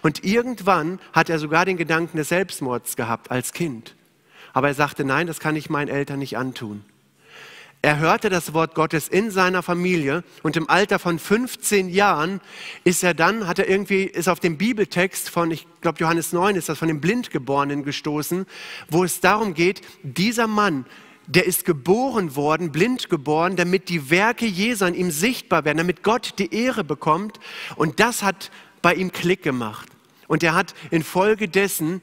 Und 0.01 0.23
irgendwann 0.23 0.99
hat 1.13 1.29
er 1.29 1.39
sogar 1.39 1.65
den 1.65 1.77
Gedanken 1.77 2.17
des 2.17 2.29
Selbstmords 2.29 2.95
gehabt 2.95 3.31
als 3.31 3.53
Kind. 3.53 3.95
Aber 4.53 4.69
er 4.69 4.73
sagte, 4.73 5.03
nein, 5.03 5.27
das 5.27 5.39
kann 5.39 5.55
ich 5.55 5.69
meinen 5.69 5.89
Eltern 5.89 6.19
nicht 6.19 6.37
antun. 6.37 6.83
Er 7.83 7.99
hörte 7.99 8.29
das 8.29 8.53
Wort 8.53 8.73
Gottes 8.73 9.07
in 9.07 9.29
seiner 9.29 9.61
Familie 9.61 10.23
und 10.41 10.57
im 10.57 10.67
Alter 10.67 10.97
von 10.97 11.19
15 11.19 11.89
Jahren 11.89 12.41
ist 12.83 13.03
er 13.03 13.13
dann, 13.13 13.47
hat 13.47 13.59
er 13.59 13.69
irgendwie, 13.69 14.03
ist 14.03 14.27
auf 14.27 14.39
den 14.39 14.57
Bibeltext 14.57 15.29
von, 15.29 15.51
ich 15.51 15.67
glaube 15.81 15.99
Johannes 15.99 16.33
9 16.33 16.55
ist 16.55 16.69
das, 16.69 16.79
von 16.79 16.87
dem 16.87 16.99
Blindgeborenen 16.99 17.83
gestoßen, 17.83 18.47
wo 18.89 19.03
es 19.03 19.21
darum 19.21 19.53
geht, 19.53 19.81
dieser 20.01 20.47
Mann 20.47 20.85
der 21.27 21.45
ist 21.45 21.65
geboren 21.65 22.35
worden, 22.35 22.71
blind 22.71 23.09
geboren, 23.09 23.55
damit 23.55 23.89
die 23.89 24.09
Werke 24.09 24.45
Jesu 24.45 24.85
an 24.85 24.95
ihm 24.95 25.11
sichtbar 25.11 25.65
werden, 25.65 25.77
damit 25.77 26.01
Gott 26.01 26.33
die 26.39 26.53
Ehre 26.53 26.83
bekommt. 26.83 27.39
Und 27.75 27.99
das 27.99 28.23
hat 28.23 28.49
bei 28.81 28.93
ihm 28.95 29.11
Klick 29.11 29.43
gemacht. 29.43 29.89
Und 30.27 30.43
er 30.43 30.55
hat 30.55 30.73
infolgedessen 30.89 32.01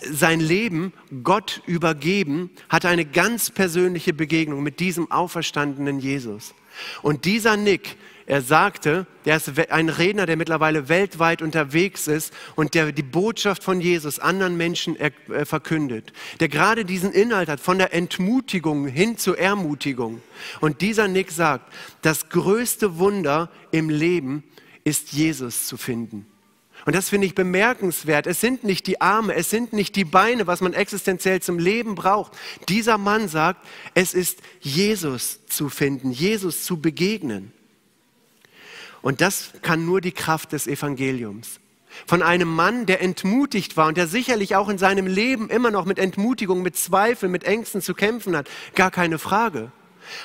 sein 0.00 0.40
Leben 0.40 0.92
Gott 1.22 1.62
übergeben, 1.66 2.50
hat 2.68 2.86
eine 2.86 3.04
ganz 3.04 3.50
persönliche 3.50 4.12
Begegnung 4.12 4.62
mit 4.62 4.80
diesem 4.80 5.10
auferstandenen 5.10 5.98
Jesus. 5.98 6.54
Und 7.02 7.24
dieser 7.24 7.56
Nick 7.56 7.96
er 8.28 8.42
sagte, 8.42 9.06
der 9.24 9.38
ist 9.38 9.50
ein 9.70 9.88
Redner, 9.88 10.26
der 10.26 10.36
mittlerweile 10.36 10.90
weltweit 10.90 11.40
unterwegs 11.40 12.06
ist 12.06 12.34
und 12.56 12.74
der 12.74 12.92
die 12.92 13.02
Botschaft 13.02 13.64
von 13.64 13.80
Jesus 13.80 14.18
anderen 14.18 14.58
Menschen 14.58 15.00
äh, 15.00 15.12
verkündet. 15.46 16.12
Der 16.38 16.48
gerade 16.48 16.84
diesen 16.84 17.12
Inhalt 17.12 17.48
hat, 17.48 17.58
von 17.58 17.78
der 17.78 17.94
Entmutigung 17.94 18.86
hin 18.86 19.16
zur 19.16 19.38
Ermutigung. 19.38 20.20
Und 20.60 20.82
dieser 20.82 21.08
Nick 21.08 21.30
sagt, 21.30 21.72
das 22.02 22.28
größte 22.28 22.98
Wunder 22.98 23.48
im 23.70 23.88
Leben 23.88 24.44
ist 24.84 25.14
Jesus 25.14 25.66
zu 25.66 25.78
finden. 25.78 26.26
Und 26.84 26.94
das 26.94 27.08
finde 27.08 27.26
ich 27.26 27.34
bemerkenswert. 27.34 28.26
Es 28.26 28.42
sind 28.42 28.62
nicht 28.62 28.86
die 28.86 29.00
Arme, 29.00 29.36
es 29.36 29.48
sind 29.48 29.72
nicht 29.72 29.96
die 29.96 30.04
Beine, 30.04 30.46
was 30.46 30.60
man 30.60 30.74
existenziell 30.74 31.40
zum 31.40 31.58
Leben 31.58 31.94
braucht. 31.94 32.32
Dieser 32.68 32.98
Mann 32.98 33.26
sagt, 33.28 33.66
es 33.94 34.12
ist 34.12 34.40
Jesus 34.60 35.46
zu 35.46 35.70
finden, 35.70 36.10
Jesus 36.10 36.64
zu 36.64 36.78
begegnen. 36.78 37.54
Und 39.02 39.20
das 39.20 39.52
kann 39.62 39.86
nur 39.86 40.00
die 40.00 40.12
Kraft 40.12 40.52
des 40.52 40.66
Evangeliums. 40.66 41.60
Von 42.06 42.22
einem 42.22 42.48
Mann, 42.48 42.86
der 42.86 43.02
entmutigt 43.02 43.76
war 43.76 43.88
und 43.88 43.96
der 43.96 44.06
sicherlich 44.06 44.56
auch 44.56 44.68
in 44.68 44.78
seinem 44.78 45.06
Leben 45.06 45.48
immer 45.48 45.70
noch 45.70 45.84
mit 45.84 45.98
Entmutigung, 45.98 46.62
mit 46.62 46.76
Zweifeln, 46.76 47.32
mit 47.32 47.44
Ängsten 47.44 47.80
zu 47.80 47.94
kämpfen 47.94 48.36
hat, 48.36 48.48
gar 48.74 48.90
keine 48.90 49.18
Frage 49.18 49.72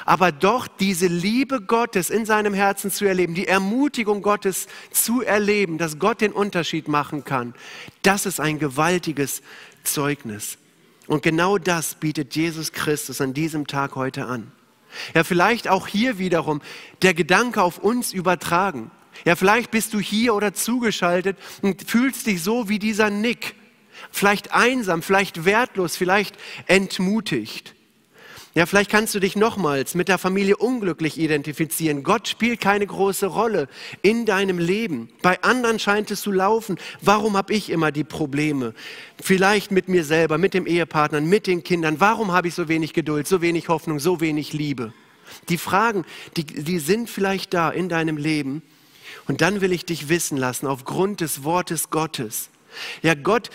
aber 0.06 0.32
doch 0.32 0.68
diese 0.68 1.08
Liebe 1.08 1.62
Gottes 1.62 2.10
in 2.10 2.26
seinem 2.26 2.54
Herzen 2.54 2.92
zu 2.92 3.06
erleben, 3.06 3.34
die 3.34 3.48
Ermutigung 3.48 4.22
Gottes 4.22 4.68
zu 4.92 5.22
erleben, 5.22 5.78
dass 5.78 6.00
Gott 6.00 6.22
den 6.22 6.32
Unterschied 6.32 6.88
machen 6.88 7.24
kann, 7.24 7.54
das 8.02 8.26
ist 8.26 8.40
ein 8.40 8.60
gewaltiges 8.60 9.42
Zeugnis. 9.84 10.58
Und 11.08 11.22
genau 11.22 11.58
das 11.58 11.96
bietet 11.96 12.36
Jesus 12.36 12.72
Christus 12.72 13.20
an 13.20 13.34
diesem 13.34 13.68
Tag 13.68 13.96
heute 13.96 14.26
an. 14.26 14.52
Ja, 15.14 15.24
vielleicht 15.24 15.68
auch 15.68 15.88
hier 15.88 16.18
wiederum 16.18 16.62
der 17.02 17.14
Gedanke 17.14 17.62
auf 17.62 17.78
uns 17.78 18.14
übertragen. 18.14 18.92
Ja, 19.26 19.36
vielleicht 19.36 19.72
bist 19.72 19.94
du 19.94 20.00
hier 20.00 20.34
oder 20.36 20.54
zugeschaltet 20.54 21.38
und 21.62 21.90
fühlst 21.90 22.28
dich 22.28 22.44
so 22.44 22.70
wie 22.70 22.80
dieser 22.80 23.10
Nick. 23.10 23.56
Vielleicht 24.12 24.52
einsam, 24.52 25.02
vielleicht 25.02 25.46
wertlos, 25.46 25.96
vielleicht 25.96 26.38
entmutigt. 26.68 27.76
Ja, 28.56 28.68
vielleicht 28.68 28.92
kannst 28.92 29.16
du 29.16 29.20
dich 29.20 29.36
nochmals 29.36 29.96
mit 29.96 30.08
der 30.08 30.20
Familie 30.20 30.58
unglücklich 30.58 31.18
identifizieren. 31.18 32.04
Gott 32.04 32.28
spielt 32.28 32.62
keine 32.62 32.86
große 32.86 33.26
Rolle 33.26 33.68
in 34.04 34.28
deinem 34.28 34.60
Leben. 34.60 35.10
Bei 35.24 35.42
anderen 35.42 35.80
scheint 35.80 36.12
es 36.12 36.22
zu 36.22 36.32
laufen. 36.32 36.78
Warum 37.02 37.36
habe 37.36 37.52
ich 37.52 37.72
immer 37.72 37.92
die 37.92 38.04
Probleme? 38.04 38.76
Vielleicht 39.20 39.72
mit 39.72 39.90
mir 39.90 40.04
selber, 40.04 40.38
mit 40.38 40.54
dem 40.54 40.68
Ehepartner, 40.68 41.20
mit 41.20 41.48
den 41.48 41.64
Kindern. 41.64 42.00
Warum 42.00 42.32
habe 42.32 42.48
ich 42.48 42.54
so 42.54 42.68
wenig 42.68 42.94
Geduld, 42.94 43.28
so 43.28 43.42
wenig 43.42 43.70
Hoffnung, 43.70 43.98
so 43.98 44.22
wenig 44.22 44.54
Liebe? 44.54 44.94
Die 45.50 45.58
Fragen, 45.58 46.06
die, 46.38 46.46
die 46.46 46.78
sind 46.78 47.10
vielleicht 47.10 47.56
da 47.56 47.72
in 47.72 47.90
deinem 47.90 48.18
Leben. 48.18 48.62
Und 49.28 49.42
dann 49.42 49.62
will 49.62 49.72
ich 49.72 49.86
dich 49.86 50.10
wissen 50.10 50.38
lassen, 50.38 50.68
aufgrund 50.68 51.22
des 51.22 51.44
Wortes 51.44 51.90
Gottes. 51.90 52.50
Ja, 53.02 53.16
Gott, 53.16 53.50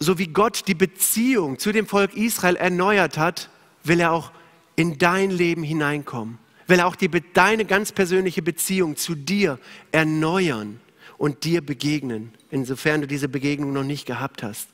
so 0.00 0.18
wie 0.18 0.26
Gott 0.26 0.66
die 0.66 0.74
Beziehung 0.74 1.60
zu 1.60 1.70
dem 1.70 1.86
Volk 1.86 2.16
Israel 2.16 2.56
erneuert 2.56 3.16
hat, 3.16 3.48
will 3.84 4.00
er 4.00 4.12
auch 4.12 4.32
in 4.76 4.98
dein 4.98 5.30
Leben 5.30 5.62
hineinkommen, 5.62 6.38
will 6.66 6.78
er 6.78 6.86
auch 6.86 6.96
die, 6.96 7.10
deine 7.32 7.64
ganz 7.64 7.92
persönliche 7.92 8.42
Beziehung 8.42 8.96
zu 8.96 9.14
dir 9.14 9.58
erneuern 9.90 10.80
und 11.18 11.44
dir 11.44 11.60
begegnen, 11.60 12.32
insofern 12.50 13.02
du 13.02 13.06
diese 13.06 13.28
Begegnung 13.28 13.72
noch 13.72 13.84
nicht 13.84 14.06
gehabt 14.06 14.42
hast. 14.42 14.68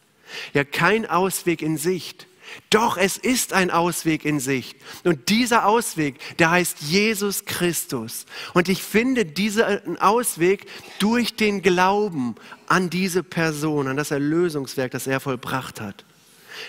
Ja, 0.54 0.64
kein 0.64 1.06
Ausweg 1.06 1.62
in 1.62 1.76
Sicht. 1.76 2.26
Doch 2.70 2.96
es 2.96 3.16
ist 3.16 3.52
ein 3.52 3.70
Ausweg 3.70 4.24
in 4.24 4.40
Sicht. 4.40 4.76
Und 5.04 5.28
dieser 5.28 5.66
Ausweg, 5.66 6.18
der 6.38 6.50
heißt 6.50 6.80
Jesus 6.80 7.44
Christus. 7.44 8.24
Und 8.54 8.68
ich 8.68 8.82
finde 8.82 9.24
diesen 9.26 9.98
Ausweg 9.98 10.66
durch 10.98 11.36
den 11.36 11.62
Glauben 11.62 12.34
an 12.66 12.88
diese 12.88 13.22
Person, 13.22 13.86
an 13.86 13.96
das 13.96 14.10
Erlösungswerk, 14.10 14.92
das 14.92 15.06
er 15.06 15.20
vollbracht 15.20 15.80
hat. 15.80 16.04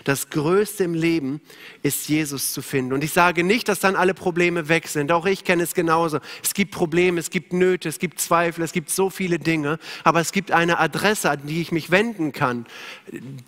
Das 0.03 0.29
Größte 0.29 0.83
im 0.83 0.93
Leben 0.93 1.41
ist 1.83 2.09
Jesus 2.09 2.53
zu 2.53 2.61
finden. 2.61 2.93
Und 2.93 3.03
ich 3.03 3.11
sage 3.11 3.43
nicht, 3.43 3.67
dass 3.67 3.79
dann 3.79 3.95
alle 3.95 4.13
Probleme 4.13 4.69
weg 4.69 4.87
sind. 4.87 5.11
Auch 5.11 5.25
ich 5.25 5.43
kenne 5.43 5.63
es 5.63 5.73
genauso. 5.73 6.19
Es 6.43 6.53
gibt 6.53 6.71
Probleme, 6.71 7.19
es 7.19 7.29
gibt 7.29 7.53
Nöte, 7.53 7.89
es 7.89 7.99
gibt 7.99 8.19
Zweifel, 8.19 8.63
es 8.63 8.71
gibt 8.71 8.89
so 8.89 9.09
viele 9.09 9.39
Dinge. 9.39 9.79
Aber 10.03 10.19
es 10.19 10.31
gibt 10.31 10.51
eine 10.51 10.79
Adresse, 10.79 11.29
an 11.29 11.45
die 11.45 11.61
ich 11.61 11.71
mich 11.71 11.91
wenden 11.91 12.31
kann. 12.31 12.65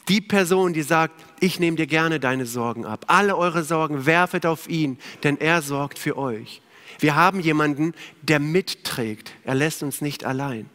Die 0.07 0.21
Person, 0.21 0.73
die 0.73 0.83
sagt, 0.83 1.23
ich 1.39 1.59
nehme 1.59 1.77
dir 1.77 1.87
gerne 1.87 2.19
deine 2.19 2.45
Sorgen 2.45 2.85
ab. 2.85 3.05
Alle 3.07 3.37
eure 3.37 3.63
Sorgen 3.63 4.05
werfet 4.05 4.45
auf 4.45 4.69
ihn, 4.69 4.99
denn 5.23 5.39
er 5.39 5.61
sorgt 5.61 5.99
für 5.99 6.17
euch. 6.17 6.61
Wir 6.99 7.15
haben 7.15 7.39
jemanden, 7.39 7.93
der 8.21 8.39
mitträgt. 8.39 9.31
Er 9.43 9.55
lässt 9.55 9.81
uns 9.81 10.01
nicht 10.01 10.23
allein. 10.23 10.69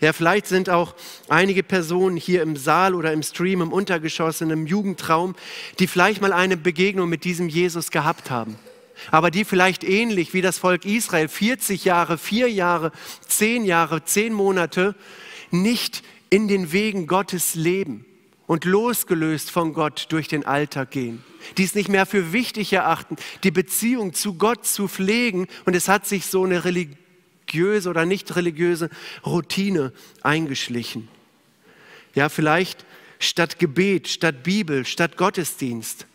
Ja, 0.00 0.12
vielleicht 0.12 0.46
sind 0.46 0.70
auch 0.70 0.94
einige 1.28 1.62
Personen 1.62 2.16
hier 2.16 2.42
im 2.42 2.56
Saal 2.56 2.94
oder 2.94 3.12
im 3.12 3.22
Stream, 3.22 3.60
im 3.60 3.72
Untergeschoss, 3.72 4.40
in 4.40 4.52
einem 4.52 4.66
Jugendtraum, 4.66 5.34
die 5.78 5.86
vielleicht 5.86 6.20
mal 6.20 6.32
eine 6.32 6.56
Begegnung 6.56 7.08
mit 7.08 7.24
diesem 7.24 7.48
Jesus 7.48 7.90
gehabt 7.90 8.30
haben. 8.30 8.56
Aber 9.10 9.30
die 9.30 9.44
vielleicht 9.44 9.84
ähnlich 9.84 10.34
wie 10.34 10.42
das 10.42 10.58
Volk 10.58 10.84
Israel 10.84 11.28
40 11.28 11.84
Jahre, 11.84 12.18
vier 12.18 12.50
Jahre, 12.50 12.92
zehn 13.26 13.64
Jahre, 13.64 14.04
zehn 14.04 14.32
Monate 14.32 14.94
nicht 15.50 16.02
in 16.30 16.48
den 16.48 16.72
Wegen 16.72 17.06
Gottes 17.06 17.54
leben 17.54 18.04
und 18.46 18.64
losgelöst 18.64 19.50
von 19.50 19.72
Gott 19.72 20.06
durch 20.10 20.28
den 20.28 20.44
Alltag 20.44 20.90
gehen. 20.90 21.22
Die 21.56 21.64
es 21.64 21.74
nicht 21.74 21.88
mehr 21.88 22.06
für 22.06 22.32
wichtig 22.32 22.72
erachten, 22.72 23.16
die 23.44 23.50
Beziehung 23.50 24.12
zu 24.12 24.34
Gott 24.34 24.66
zu 24.66 24.88
pflegen. 24.88 25.46
Und 25.64 25.74
es 25.74 25.88
hat 25.88 26.06
sich 26.06 26.26
so 26.26 26.44
eine 26.44 26.64
Religion 26.64 26.98
religiöse 27.48 27.90
oder 27.90 28.04
nicht 28.04 28.34
religiöse 28.36 28.90
Routine 29.24 29.92
eingeschlichen. 30.22 31.08
Ja, 32.14 32.28
vielleicht 32.28 32.84
statt 33.18 33.58
Gebet, 33.58 34.08
statt 34.08 34.42
Bibel, 34.42 34.84
statt 34.84 35.16
Gottesdienst 35.16 36.06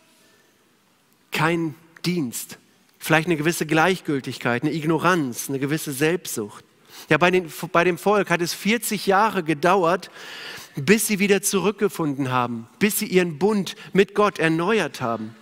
kein 1.31 1.75
Dienst. 2.05 2.57
Vielleicht 2.99 3.27
eine 3.27 3.37
gewisse 3.37 3.65
Gleichgültigkeit, 3.65 4.63
eine 4.63 4.71
Ignoranz, 4.71 5.49
eine 5.49 5.59
gewisse 5.59 5.91
Selbstsucht. 5.91 6.63
Ja, 7.09 7.17
bei, 7.17 7.31
den, 7.31 7.51
bei 7.71 7.83
dem 7.83 7.97
Volk 7.97 8.29
hat 8.29 8.41
es 8.41 8.53
40 8.53 9.07
Jahre 9.07 9.43
gedauert, 9.43 10.11
bis 10.75 11.07
sie 11.07 11.19
wieder 11.19 11.41
zurückgefunden 11.41 12.31
haben, 12.31 12.67
bis 12.79 12.99
sie 12.99 13.07
ihren 13.07 13.39
Bund 13.39 13.75
mit 13.93 14.15
Gott 14.15 14.39
erneuert 14.39 15.01
haben. 15.01 15.35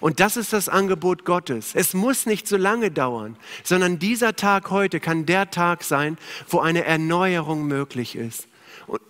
Und 0.00 0.20
das 0.20 0.36
ist 0.36 0.52
das 0.52 0.68
Angebot 0.68 1.24
Gottes. 1.24 1.74
Es 1.74 1.94
muss 1.94 2.26
nicht 2.26 2.46
so 2.46 2.56
lange 2.56 2.90
dauern, 2.90 3.36
sondern 3.64 3.98
dieser 3.98 4.36
Tag 4.36 4.70
heute 4.70 5.00
kann 5.00 5.26
der 5.26 5.50
Tag 5.50 5.84
sein, 5.84 6.18
wo 6.48 6.60
eine 6.60 6.84
Erneuerung 6.84 7.66
möglich 7.66 8.16
ist. 8.16 8.48
Und, 8.86 9.00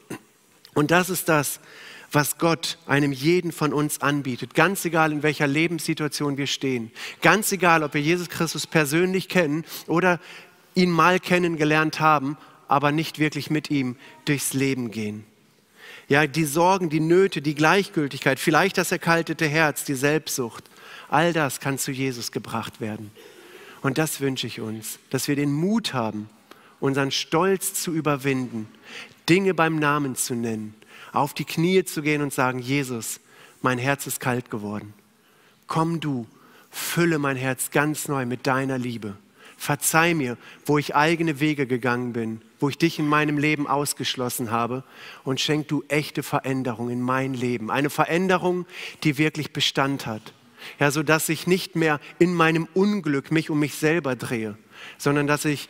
und 0.74 0.90
das 0.90 1.10
ist 1.10 1.28
das, 1.28 1.60
was 2.12 2.38
Gott 2.38 2.78
einem 2.86 3.12
jeden 3.12 3.52
von 3.52 3.72
uns 3.72 4.02
anbietet, 4.02 4.54
ganz 4.54 4.84
egal 4.84 5.12
in 5.12 5.22
welcher 5.22 5.46
Lebenssituation 5.46 6.36
wir 6.36 6.46
stehen, 6.46 6.90
ganz 7.22 7.50
egal, 7.52 7.82
ob 7.82 7.94
wir 7.94 8.02
Jesus 8.02 8.28
Christus 8.28 8.66
persönlich 8.66 9.28
kennen 9.28 9.64
oder 9.86 10.20
ihn 10.74 10.90
mal 10.90 11.18
kennengelernt 11.20 12.00
haben, 12.00 12.36
aber 12.68 12.92
nicht 12.92 13.18
wirklich 13.18 13.50
mit 13.50 13.70
ihm 13.70 13.96
durchs 14.24 14.52
Leben 14.52 14.90
gehen. 14.90 15.24
Ja, 16.12 16.26
die 16.26 16.44
Sorgen, 16.44 16.90
die 16.90 17.00
Nöte, 17.00 17.40
die 17.40 17.54
Gleichgültigkeit, 17.54 18.38
vielleicht 18.38 18.76
das 18.76 18.92
erkaltete 18.92 19.48
Herz, 19.48 19.84
die 19.84 19.94
Selbstsucht, 19.94 20.62
all 21.08 21.32
das 21.32 21.58
kann 21.58 21.78
zu 21.78 21.90
Jesus 21.90 22.32
gebracht 22.32 22.82
werden. 22.82 23.10
Und 23.80 23.96
das 23.96 24.20
wünsche 24.20 24.46
ich 24.46 24.60
uns, 24.60 24.98
dass 25.08 25.26
wir 25.26 25.36
den 25.36 25.50
Mut 25.50 25.94
haben, 25.94 26.28
unseren 26.80 27.12
Stolz 27.12 27.72
zu 27.72 27.92
überwinden, 27.92 28.68
Dinge 29.26 29.54
beim 29.54 29.78
Namen 29.78 30.14
zu 30.14 30.34
nennen, 30.34 30.74
auf 31.12 31.32
die 31.32 31.46
Knie 31.46 31.82
zu 31.82 32.02
gehen 32.02 32.20
und 32.20 32.34
sagen, 32.34 32.58
Jesus, 32.58 33.18
mein 33.62 33.78
Herz 33.78 34.06
ist 34.06 34.20
kalt 34.20 34.50
geworden. 34.50 34.92
Komm 35.66 35.98
du, 35.98 36.26
fülle 36.70 37.18
mein 37.18 37.38
Herz 37.38 37.70
ganz 37.70 38.06
neu 38.06 38.26
mit 38.26 38.46
deiner 38.46 38.76
Liebe. 38.76 39.16
Verzeih 39.56 40.12
mir, 40.12 40.36
wo 40.66 40.76
ich 40.76 40.94
eigene 40.94 41.40
Wege 41.40 41.66
gegangen 41.66 42.12
bin, 42.12 42.42
wo 42.62 42.68
ich 42.68 42.78
dich 42.78 43.00
in 43.00 43.08
meinem 43.08 43.38
Leben 43.38 43.66
ausgeschlossen 43.66 44.52
habe 44.52 44.84
und 45.24 45.40
schenk 45.40 45.66
du 45.68 45.82
echte 45.88 46.22
Veränderung 46.22 46.90
in 46.90 47.02
mein 47.02 47.34
Leben. 47.34 47.70
Eine 47.70 47.90
Veränderung, 47.90 48.66
die 49.02 49.18
wirklich 49.18 49.52
Bestand 49.52 50.06
hat. 50.06 50.32
Ja, 50.78 50.92
so 50.92 51.02
dass 51.02 51.28
ich 51.28 51.48
nicht 51.48 51.74
mehr 51.74 51.98
in 52.20 52.34
meinem 52.34 52.68
Unglück 52.72 53.32
mich 53.32 53.50
um 53.50 53.58
mich 53.58 53.74
selber 53.74 54.14
drehe, 54.14 54.56
sondern 54.96 55.26
dass 55.26 55.44
ich 55.44 55.68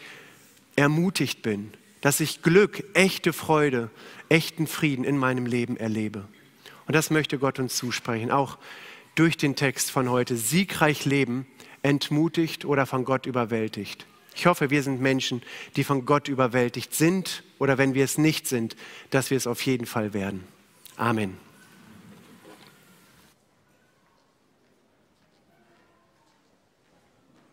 ermutigt 0.77 1.41
bin, 1.41 1.73
dass 2.03 2.21
ich 2.21 2.43
Glück, 2.43 2.85
echte 2.93 3.33
Freude, 3.33 3.91
echten 4.29 4.67
Frieden 4.67 5.05
in 5.05 5.17
meinem 5.17 5.47
Leben 5.47 5.79
erlebe. 5.79 6.29
Und 6.87 6.95
das 6.95 7.09
möchte 7.09 7.39
Gott 7.39 7.59
uns 7.59 7.75
zusprechen, 7.75 8.31
auch 8.31 8.59
durch 9.15 9.39
den 9.39 9.57
Text 9.57 9.91
von 9.91 10.11
heute. 10.11 10.37
Siegreich 10.37 11.07
leben 11.07 11.47
entmutigt 11.83 12.67
oder 12.67 12.85
von 12.85 13.07
Gott 13.07 13.25
überwältigt. 13.25 14.07
Ich 14.35 14.47
hoffe, 14.47 14.71
wir 14.71 14.83
sind 14.83 15.01
Menschen, 15.01 15.43
die 15.77 15.85
von 15.85 16.07
Gott 16.07 16.29
überwältigt 16.29 16.95
sind 16.95 17.43
oder 17.59 17.79
wenn 17.79 17.95
wir 17.95 18.05
es 18.05 18.19
nicht 18.19 18.47
sind, 18.47 18.77
dass 19.11 19.31
wir 19.31 19.37
es 19.37 19.47
auf 19.47 19.63
jeden 19.63 19.87
Fall 19.87 20.15
werden. 20.15 20.45
Amen. 20.97 21.37